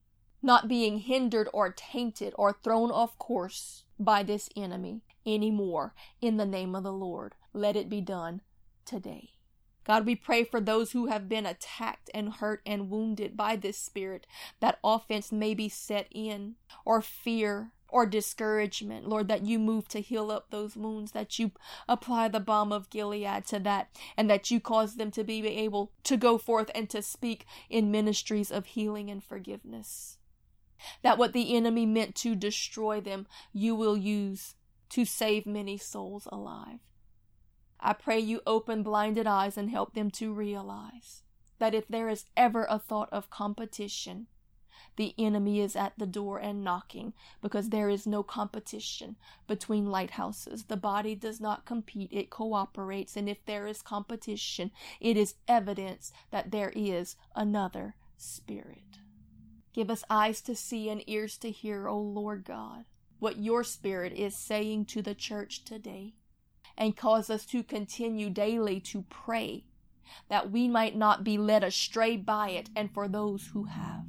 not 0.42 0.68
being 0.68 0.98
hindered 1.00 1.48
or 1.52 1.72
tainted 1.72 2.32
or 2.36 2.52
thrown 2.52 2.90
off 2.90 3.18
course 3.18 3.84
by 3.98 4.22
this 4.22 4.48
enemy 4.56 5.02
anymore. 5.26 5.94
In 6.20 6.36
the 6.36 6.46
name 6.46 6.74
of 6.74 6.84
the 6.84 6.92
Lord, 6.92 7.34
let 7.52 7.74
it 7.76 7.88
be 7.88 8.00
done 8.00 8.42
today. 8.86 9.30
God, 9.84 10.04
we 10.04 10.16
pray 10.16 10.42
for 10.42 10.60
those 10.60 10.92
who 10.92 11.06
have 11.06 11.28
been 11.28 11.46
attacked 11.46 12.10
and 12.12 12.34
hurt 12.34 12.60
and 12.66 12.90
wounded 12.90 13.36
by 13.36 13.54
this 13.54 13.78
spirit, 13.78 14.26
that 14.60 14.78
offense 14.82 15.30
may 15.30 15.54
be 15.54 15.68
set 15.68 16.08
in, 16.10 16.56
or 16.84 17.00
fear, 17.00 17.72
or 17.88 18.04
discouragement. 18.04 19.08
Lord, 19.08 19.28
that 19.28 19.46
you 19.46 19.60
move 19.60 19.86
to 19.88 20.00
heal 20.00 20.32
up 20.32 20.50
those 20.50 20.76
wounds, 20.76 21.12
that 21.12 21.38
you 21.38 21.52
apply 21.88 22.26
the 22.28 22.40
balm 22.40 22.72
of 22.72 22.90
Gilead 22.90 23.46
to 23.46 23.60
that, 23.60 23.88
and 24.16 24.28
that 24.28 24.50
you 24.50 24.58
cause 24.58 24.96
them 24.96 25.12
to 25.12 25.22
be 25.22 25.46
able 25.46 25.92
to 26.02 26.16
go 26.16 26.36
forth 26.36 26.68
and 26.74 26.90
to 26.90 27.00
speak 27.00 27.46
in 27.70 27.92
ministries 27.92 28.50
of 28.50 28.66
healing 28.66 29.08
and 29.08 29.22
forgiveness. 29.22 30.18
That 31.02 31.16
what 31.16 31.32
the 31.32 31.54
enemy 31.56 31.86
meant 31.86 32.16
to 32.16 32.34
destroy 32.34 33.00
them, 33.00 33.28
you 33.52 33.76
will 33.76 33.96
use 33.96 34.56
to 34.90 35.04
save 35.04 35.46
many 35.46 35.78
souls 35.78 36.26
alive. 36.30 36.80
I 37.86 37.92
pray 37.92 38.18
you 38.18 38.40
open 38.48 38.82
blinded 38.82 39.28
eyes 39.28 39.56
and 39.56 39.70
help 39.70 39.94
them 39.94 40.10
to 40.10 40.32
realize 40.32 41.22
that 41.60 41.72
if 41.72 41.86
there 41.86 42.08
is 42.08 42.24
ever 42.36 42.66
a 42.68 42.80
thought 42.80 43.08
of 43.12 43.30
competition, 43.30 44.26
the 44.96 45.14
enemy 45.16 45.60
is 45.60 45.76
at 45.76 45.92
the 45.96 46.04
door 46.04 46.38
and 46.38 46.64
knocking 46.64 47.12
because 47.40 47.68
there 47.68 47.88
is 47.88 48.04
no 48.04 48.24
competition 48.24 49.14
between 49.46 49.86
lighthouses. 49.86 50.64
The 50.64 50.76
body 50.76 51.14
does 51.14 51.40
not 51.40 51.64
compete, 51.64 52.12
it 52.12 52.28
cooperates. 52.28 53.16
And 53.16 53.28
if 53.28 53.46
there 53.46 53.68
is 53.68 53.82
competition, 53.82 54.72
it 54.98 55.16
is 55.16 55.36
evidence 55.46 56.12
that 56.32 56.50
there 56.50 56.72
is 56.74 57.14
another 57.36 57.94
spirit. 58.16 58.98
Give 59.72 59.90
us 59.90 60.02
eyes 60.10 60.40
to 60.40 60.56
see 60.56 60.90
and 60.90 61.04
ears 61.06 61.38
to 61.38 61.52
hear, 61.52 61.86
O 61.86 62.00
Lord 62.00 62.44
God, 62.44 62.86
what 63.20 63.38
your 63.38 63.62
spirit 63.62 64.12
is 64.12 64.34
saying 64.36 64.86
to 64.86 65.02
the 65.02 65.14
church 65.14 65.64
today 65.64 66.14
and 66.76 66.96
cause 66.96 67.30
us 67.30 67.46
to 67.46 67.62
continue 67.62 68.30
daily 68.30 68.80
to 68.80 69.02
pray 69.08 69.64
that 70.28 70.50
we 70.50 70.68
might 70.68 70.96
not 70.96 71.24
be 71.24 71.38
led 71.38 71.64
astray 71.64 72.16
by 72.16 72.50
it 72.50 72.70
and 72.76 72.92
for 72.92 73.08
those 73.08 73.50
who 73.52 73.64
have. 73.64 74.04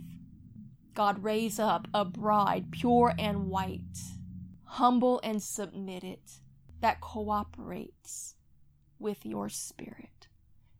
God, 0.93 1.23
raise 1.23 1.59
up 1.59 1.87
a 1.93 2.03
bride 2.03 2.71
pure 2.71 3.13
and 3.17 3.47
white, 3.47 3.99
humble 4.63 5.19
and 5.23 5.41
submitted, 5.41 6.19
that 6.79 7.01
cooperates 7.01 8.35
with 8.99 9.25
your 9.25 9.49
spirit. 9.49 10.27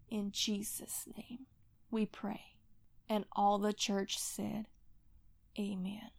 In 0.09 0.31
Jesus' 0.31 1.05
name 1.15 1.45
we 1.91 2.05
pray. 2.05 2.41
And 3.09 3.25
all 3.31 3.57
the 3.57 3.73
church 3.73 4.17
said, 4.17 4.65
Amen. 5.57 6.11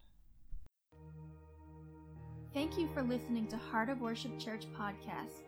Thank 2.55 2.79
you 2.79 2.89
for 2.95 3.03
listening 3.03 3.47
to 3.49 3.57
Heart 3.57 3.91
of 3.91 4.01
Worship 4.01 4.39
Church 4.39 4.65
podcast. 4.77 5.48